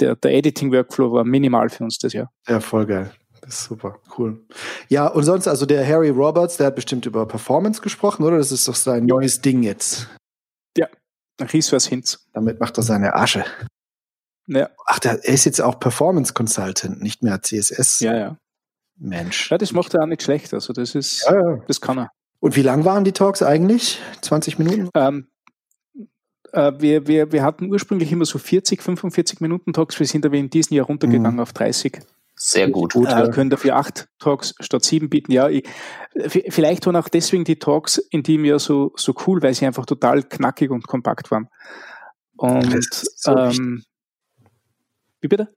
[0.00, 2.32] der, der Editing-Workflow war minimal für uns das Jahr.
[2.46, 3.12] Ja, voll geil.
[3.42, 4.44] Das ist super, cool.
[4.88, 8.38] Ja, und sonst, also der Harry Roberts, der hat bestimmt über Performance gesprochen, oder?
[8.38, 10.08] Das ist doch sein neues Ding jetzt.
[10.76, 10.88] Ja,
[11.52, 12.26] Ries was Hinz.
[12.32, 13.44] Damit macht er seine Asche.
[14.46, 14.70] Ja.
[14.86, 18.00] Ach, der, er ist jetzt auch Performance Consultant, nicht mehr CSS.
[18.00, 18.38] Ja, ja.
[18.98, 19.50] Mensch.
[19.50, 20.52] Ja, das macht er auch nicht schlecht.
[20.54, 21.62] Also das ist, Ja, ja.
[21.66, 22.10] das kann er.
[22.40, 24.00] Und wie lang waren die Talks eigentlich?
[24.22, 24.88] 20 Minuten?
[24.94, 25.28] Ähm,
[26.52, 29.98] äh, wir, wir, wir hatten ursprünglich immer so 40, 45 Minuten Talks.
[29.98, 31.40] Wir sind aber in diesem Jahr runtergegangen Mhm.
[31.40, 32.00] auf 30.
[32.36, 32.92] Sehr gut.
[32.92, 33.28] Gut, äh, ja.
[33.28, 35.32] können dafür acht Talks statt sieben bieten.
[35.32, 35.64] Ja, ich,
[36.48, 39.86] vielleicht waren auch deswegen die Talks in dem Jahr so, so cool, weil sie einfach
[39.86, 41.48] total knackig und kompakt waren.
[42.36, 43.82] Und so ähm,
[45.20, 45.52] wie bitte?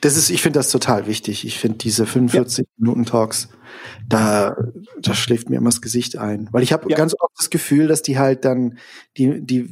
[0.00, 1.44] Das ist, ich finde das total wichtig.
[1.46, 3.48] Ich finde diese 45 Minuten Talks,
[4.08, 4.56] da,
[5.00, 6.48] da schläft mir immer das Gesicht ein.
[6.52, 6.96] Weil ich habe Ja.
[6.96, 8.78] ganz oft das Gefühl, dass die halt dann,
[9.16, 9.70] die, die,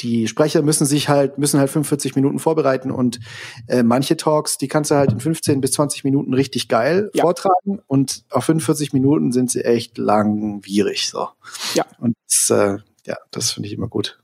[0.00, 3.20] die Sprecher müssen sich halt, müssen halt 45 Minuten vorbereiten und
[3.68, 7.22] äh, manche Talks, die kannst du halt in 15 bis 20 Minuten richtig geil Ja.
[7.22, 11.28] vortragen und auf 45 Minuten sind sie echt langwierig, so.
[11.74, 11.84] Ja.
[11.98, 14.18] Und das, äh, ja, das finde ich immer gut.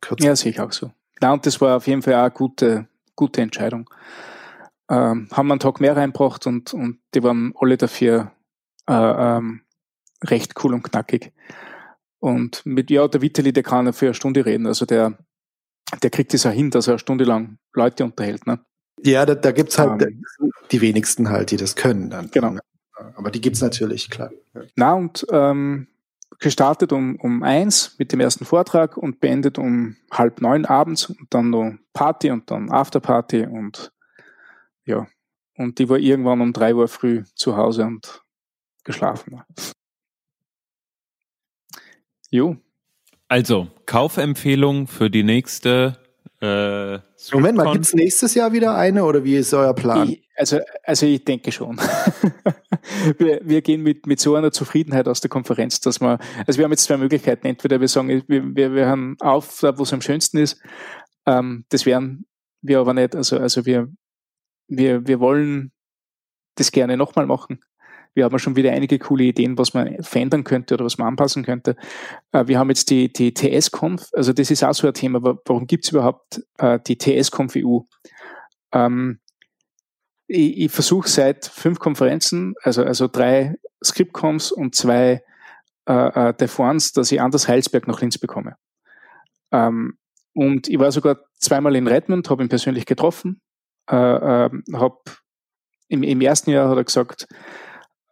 [0.00, 0.24] Kürzer.
[0.26, 0.90] Ja, sehe ich auch so.
[1.22, 3.88] Ja, und das war auf jeden Fall auch eine gute, gute Entscheidung.
[4.90, 8.32] Ähm, haben einen Tag mehr reingebracht und, und die waren alle dafür
[8.88, 9.62] äh, ähm,
[10.24, 11.32] recht cool und knackig.
[12.18, 14.66] Und mit, ja, der Vitali, der kann für eine Stunde reden.
[14.66, 15.16] Also der,
[16.02, 18.46] der kriegt es auch hin, dass er eine Stunde lang Leute unterhält.
[18.46, 18.60] Ne?
[19.02, 20.24] Ja, da, da gibt's halt Ähm.
[20.70, 22.30] die wenigsten halt, die das können dann.
[22.30, 22.56] Genau.
[23.16, 24.30] Aber die gibt's natürlich, klar.
[24.54, 24.62] Ja.
[24.76, 25.86] Na, und ähm,
[26.38, 31.26] gestartet um, um eins mit dem ersten Vortrag und beendet um halb neun abends und
[31.30, 33.92] dann noch Party und dann Afterparty und
[34.84, 35.06] ja.
[35.56, 38.22] Und die war irgendwann um drei Uhr früh zu Hause und
[38.84, 39.42] geschlafen.
[42.30, 42.56] Jo,
[43.28, 45.98] Also, Kaufempfehlung für die nächste
[46.40, 47.02] äh, Moment
[47.32, 47.72] mal, Scriptcon.
[47.72, 50.08] gibt's nächstes Jahr wieder eine oder wie ist euer Plan?
[50.08, 51.76] ich, also, also ich denke schon.
[53.18, 56.64] wir, wir gehen mit, mit so einer Zufriedenheit aus der Konferenz, dass wir, also wir
[56.64, 57.46] haben jetzt zwei Möglichkeiten.
[57.46, 60.62] Entweder wir sagen, wir, wir, wir hören auf, da wo es am schönsten ist.
[61.26, 62.24] Ähm, das wären
[62.62, 63.14] wir aber nicht.
[63.14, 63.88] Also, also wir,
[64.70, 65.72] wir, wir wollen
[66.54, 67.60] das gerne nochmal machen.
[68.14, 71.44] Wir haben schon wieder einige coole Ideen, was man verändern könnte oder was man anpassen
[71.44, 71.76] könnte.
[72.32, 75.66] Äh, wir haben jetzt die, die TS-Conf, also das ist auch so ein Thema, warum
[75.66, 77.80] gibt es überhaupt äh, die TS-Conf EU?
[78.72, 79.20] Ähm,
[80.26, 85.22] ich, ich versuche seit fünf Konferenzen, also, also drei Scriptconfs und zwei
[85.88, 88.56] äh, äh, Defons, dass ich Anders Heilsberg nach Linz bekomme.
[89.52, 89.98] Ähm,
[90.34, 93.40] und ich war sogar zweimal in Redmond, habe ihn persönlich getroffen,
[93.90, 94.98] äh, äh, habe
[95.88, 97.26] im, im ersten Jahr hat er gesagt,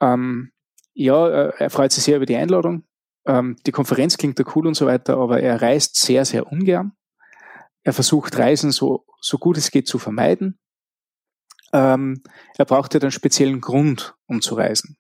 [0.01, 0.51] ähm,
[0.95, 2.85] ja, äh, er freut sich sehr über die Einladung.
[3.27, 6.93] Ähm, die Konferenz klingt da cool und so weiter, aber er reist sehr, sehr ungern.
[7.85, 10.59] Er versucht Reisen so, so gut es geht zu vermeiden.
[11.73, 12.23] Ähm,
[12.57, 14.97] er braucht ja einen speziellen Grund, um zu reisen.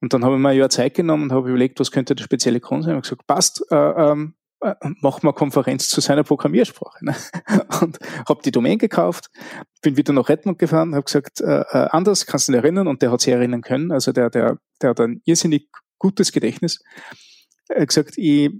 [0.00, 2.24] Und dann habe ich mir ein Jahr Zeit genommen und habe überlegt, was könnte der
[2.24, 2.96] spezielle Grund sein.
[2.96, 7.04] Und gesagt, passt, äh, ähm, äh, wir eine Konferenz zu seiner Programmiersprache.
[7.04, 7.14] Ne?
[7.80, 7.98] Und
[8.28, 9.30] habe die Domain gekauft,
[9.82, 13.02] bin wieder nach Redmond gefahren, habe gesagt, äh, äh, anders kannst du dich erinnern und
[13.02, 13.92] der hat sich erinnern können.
[13.92, 16.82] Also der, der, der hat ein irrsinnig gutes Gedächtnis.
[17.68, 18.50] Er hat gesagt, ich,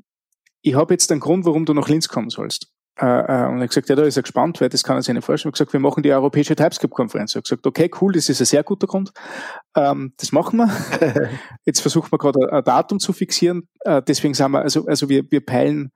[0.62, 2.72] ich habe jetzt einen Grund, warum du nach Linz kommen sollst.
[3.00, 5.02] Äh, äh, und er hat gesagt, ja, da ist er gespannt, weil das kann er
[5.02, 5.50] sich nicht vorstellen.
[5.50, 7.34] Er hat gesagt, wir machen die europäische TypeScript-Konferenz.
[7.34, 9.12] Er hat gesagt, okay, cool, das ist ein sehr guter Grund.
[9.76, 10.70] Ähm, das machen wir.
[11.64, 13.68] Jetzt versuchen wir gerade ein, Datum zu fixieren.
[13.80, 15.92] Äh, deswegen sagen wir, also, also wir, wir peilen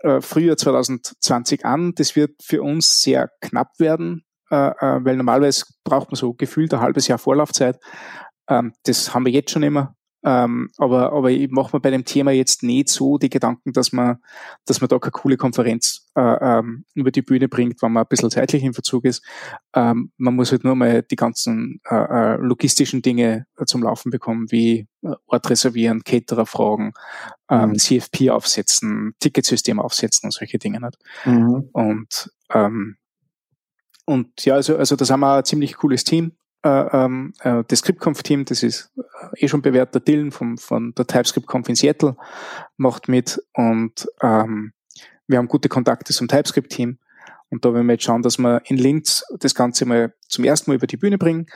[0.00, 1.92] äh, Frühjahr 2020 an.
[1.94, 6.80] Das wird für uns sehr knapp werden, äh, weil normalerweise braucht man so gefühlt ein
[6.80, 7.78] halbes Jahr Vorlaufzeit.
[8.50, 9.94] Ähm, das haben wir jetzt schon immer.
[10.24, 13.92] Ähm, aber, aber ich mache mir bei dem Thema jetzt nicht so die Gedanken, dass
[13.92, 14.18] man,
[14.66, 18.08] dass man da keine coole Konferenz äh, ähm, über die Bühne bringt, wenn man ein
[18.08, 19.24] bisschen zeitlich im Verzug ist.
[19.74, 24.10] Ähm, man muss halt nur mal die ganzen äh, äh, logistischen Dinge äh, zum Laufen
[24.10, 26.92] bekommen, wie äh, Ort reservieren, Caterer fragen,
[27.48, 27.78] ähm, Mhm.
[27.78, 30.98] CFP aufsetzen, Ticketsystem aufsetzen und solche Dinge nicht.
[31.24, 31.68] Mhm.
[31.72, 32.96] Und, ähm,
[34.04, 36.32] und ja, also, also das haben wir ein ziemlich cooles Team.
[36.64, 40.92] Äh, ähm, äh, das ScriptConf-Team, das ist äh, eh schon bewährt, der Dylan vom, von
[40.94, 42.16] der TypeScript-Conf in Seattle
[42.76, 44.72] macht mit und ähm,
[45.28, 46.98] wir haben gute Kontakte zum TypeScript-Team
[47.50, 50.70] und da werden wir jetzt schauen, dass wir in Linz das Ganze mal zum ersten
[50.70, 51.46] Mal über die Bühne bringen.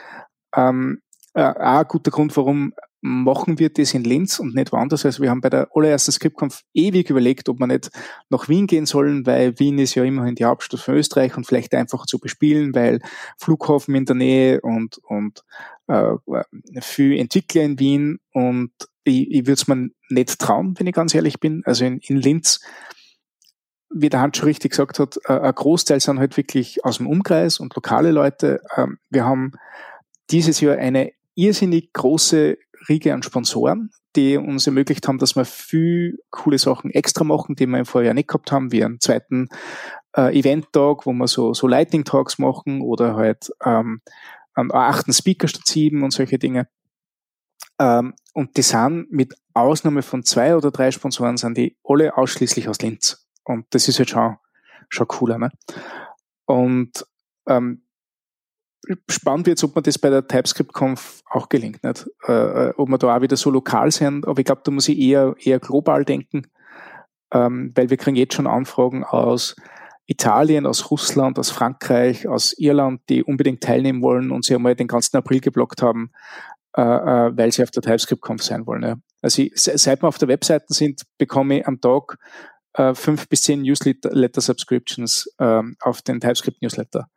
[0.55, 1.01] Ähm,
[1.33, 2.73] äh, ein guter Grund, warum
[3.05, 5.05] machen wir das in Linz und nicht woanders.
[5.05, 7.91] Also wir haben bei der allerersten Skriptkampf ewig überlegt, ob wir nicht
[8.29, 11.73] nach Wien gehen sollen, weil Wien ist ja immerhin die Hauptstadt von Österreich und vielleicht
[11.73, 13.01] einfach zu bespielen, weil
[13.37, 15.43] Flughafen in der Nähe und, und
[15.87, 16.13] äh,
[16.79, 18.71] viel Entwickler in Wien und
[19.03, 21.61] ich, ich würde es mir nicht trauen, wenn ich ganz ehrlich bin.
[21.65, 22.61] Also in, in Linz
[23.95, 27.07] wie der Hans schon richtig gesagt hat, äh, ein Großteil sind halt wirklich aus dem
[27.07, 28.61] Umkreis und lokale Leute.
[28.77, 29.51] Ähm, wir haben
[30.31, 32.57] dieses Jahr eine irrsinnig große
[32.87, 37.65] Riege an Sponsoren, die uns ermöglicht haben, dass wir viel coole Sachen extra machen, die
[37.65, 39.47] wir im Vorjahr nicht gehabt haben, wie einen zweiten
[40.15, 44.01] äh, Event-Tag, wo wir so, so Lightning-Talks machen oder halt ähm,
[44.53, 46.67] einen achten Speaker statt sieben und solche Dinge.
[47.79, 52.69] Ähm, und die sind mit Ausnahme von zwei oder drei Sponsoren sind die alle ausschließlich
[52.69, 53.27] aus Linz.
[53.43, 54.37] Und das ist halt schon,
[54.89, 55.37] schon cooler.
[55.37, 55.49] Ne?
[56.45, 57.05] Und
[57.47, 57.82] ähm,
[59.09, 61.83] spannend wird, ob man das bei der TypeScript-Conf auch gelingt.
[61.83, 62.09] Nicht?
[62.27, 62.31] Äh,
[62.67, 64.97] äh, ob man da auch wieder so lokal sind, aber ich glaube, da muss ich
[64.97, 66.47] eher, eher global denken,
[67.31, 69.55] ähm, weil wir kriegen jetzt schon Anfragen aus
[70.05, 74.87] Italien, aus Russland, aus Frankreich, aus Irland, die unbedingt teilnehmen wollen und sie einmal den
[74.87, 76.11] ganzen April geblockt haben,
[76.75, 78.83] äh, äh, weil sie auf der TypeScript-Conf sein wollen.
[78.83, 78.95] Ja.
[79.21, 82.17] Also ich, seit wir auf der Webseite sind, bekomme ich am Tag
[82.73, 87.07] äh, fünf bis zehn Newsletter-Subscriptions äh, auf den TypeScript-Newsletter.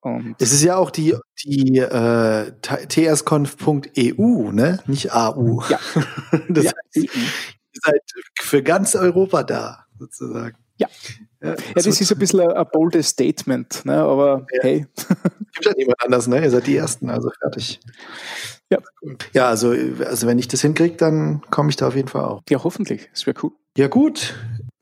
[0.00, 4.78] Und es ist ja auch die, die äh, tsconf.eu, ne?
[4.86, 5.62] Nicht AU.
[5.68, 5.78] Ja.
[6.48, 6.72] das ja.
[6.72, 8.02] heißt, ihr seid
[8.40, 10.56] für ganz Europa da, sozusagen.
[10.76, 10.88] Ja.
[11.40, 13.98] Ja, ja das ist ein bisschen ein, ein boldes Statement, ne?
[13.98, 14.62] aber ja.
[14.62, 14.86] hey.
[15.52, 16.42] Gibt ja niemand anders, ne?
[16.42, 17.80] Ihr seid die Ersten, also fertig.
[18.70, 18.78] Ja.
[19.32, 19.74] Ja, also,
[20.04, 22.42] also wenn ich das hinkriege, dann komme ich da auf jeden Fall auch.
[22.48, 23.08] Ja, hoffentlich.
[23.12, 23.52] Das wäre cool.
[23.76, 24.34] Ja, gut.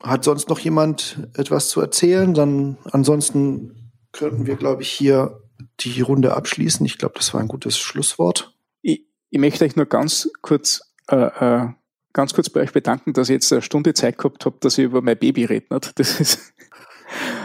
[0.03, 2.33] Hat sonst noch jemand etwas zu erzählen?
[2.33, 3.76] Dann ansonsten
[4.17, 5.41] könnten wir, glaube ich, hier
[5.79, 6.85] die Runde abschließen.
[6.85, 8.53] Ich glaube, das war ein gutes Schlusswort.
[8.81, 11.67] Ich, ich möchte euch nur ganz kurz, äh, äh,
[12.13, 14.85] ganz kurz bei euch bedanken, dass ich jetzt eine Stunde Zeit gehabt habe, dass ich
[14.85, 15.97] über mein Baby reden hat.
[15.99, 16.53] Das ist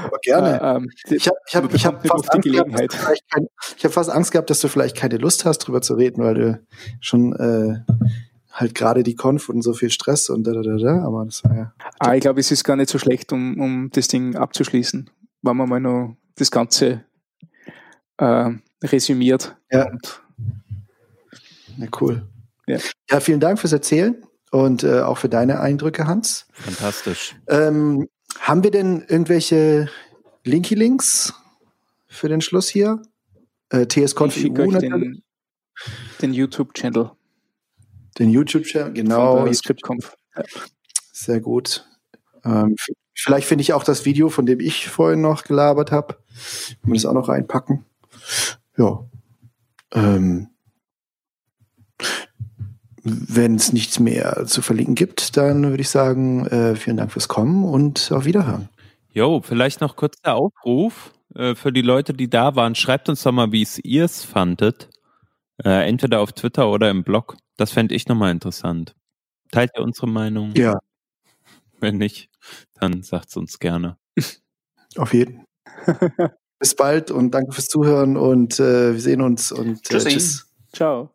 [0.04, 0.82] aber gerne.
[1.08, 2.98] Äh, ich habe ich hab, ich hab fast, Angst gehabt,
[3.30, 3.46] kein,
[3.76, 6.34] ich hab fast Angst gehabt, dass du vielleicht keine Lust hast, drüber zu reden, weil
[6.34, 6.66] du
[7.00, 7.92] schon äh,
[8.50, 11.04] halt gerade die Konf und so viel Stress und da, da, da, da.
[11.04, 11.74] Aber das war ja.
[11.98, 15.10] Ah, ich glaube, es ist gar nicht so schlecht, um, um das Ding abzuschließen,
[15.42, 17.04] wenn man mal noch das Ganze
[18.18, 18.50] äh,
[18.82, 19.56] resümiert.
[19.70, 19.90] Ja.
[21.76, 22.26] ja cool.
[22.66, 22.78] Ja.
[23.10, 26.46] ja, vielen Dank fürs Erzählen und äh, auch für deine Eindrücke, Hans.
[26.52, 27.36] Fantastisch.
[27.48, 28.08] Ähm,
[28.38, 29.88] haben wir denn irgendwelche
[30.44, 31.34] Linky-Links
[32.06, 33.02] für den Schluss hier?
[33.70, 35.22] Äh, TSConf EU Den,
[36.20, 37.10] den YouTube-Channel.
[38.18, 39.50] Den YouTube-Channel, genau.
[39.52, 40.14] Scriptconf.
[41.12, 41.86] Sehr gut.
[42.44, 42.76] Ähm,
[43.14, 46.16] vielleicht finde ich auch das Video, von dem ich vorhin noch gelabert habe.
[46.82, 47.84] Wir das auch noch reinpacken.
[48.76, 49.04] Ja.
[49.92, 50.48] Ähm,
[53.04, 57.28] wenn es nichts mehr zu verlinken gibt, dann würde ich sagen, äh, vielen Dank fürs
[57.28, 58.68] Kommen und auf Wiederhören.
[59.12, 62.74] Jo, vielleicht noch kurz der Aufruf äh, für die Leute, die da waren.
[62.74, 64.88] Schreibt uns doch mal, wie es ihr es fandet.
[65.62, 67.36] Äh, entweder auf Twitter oder im Blog.
[67.56, 68.94] Das fände ich nochmal interessant.
[69.50, 70.52] Teilt ihr unsere Meinung?
[70.54, 70.78] Ja.
[71.78, 72.30] Wenn nicht,
[72.74, 73.96] dann sagt es uns gerne.
[74.96, 75.44] Auf jeden.
[76.58, 80.46] Bis bald und danke fürs Zuhören und äh, wir sehen uns und äh, tschüss.
[80.72, 81.10] Ciao.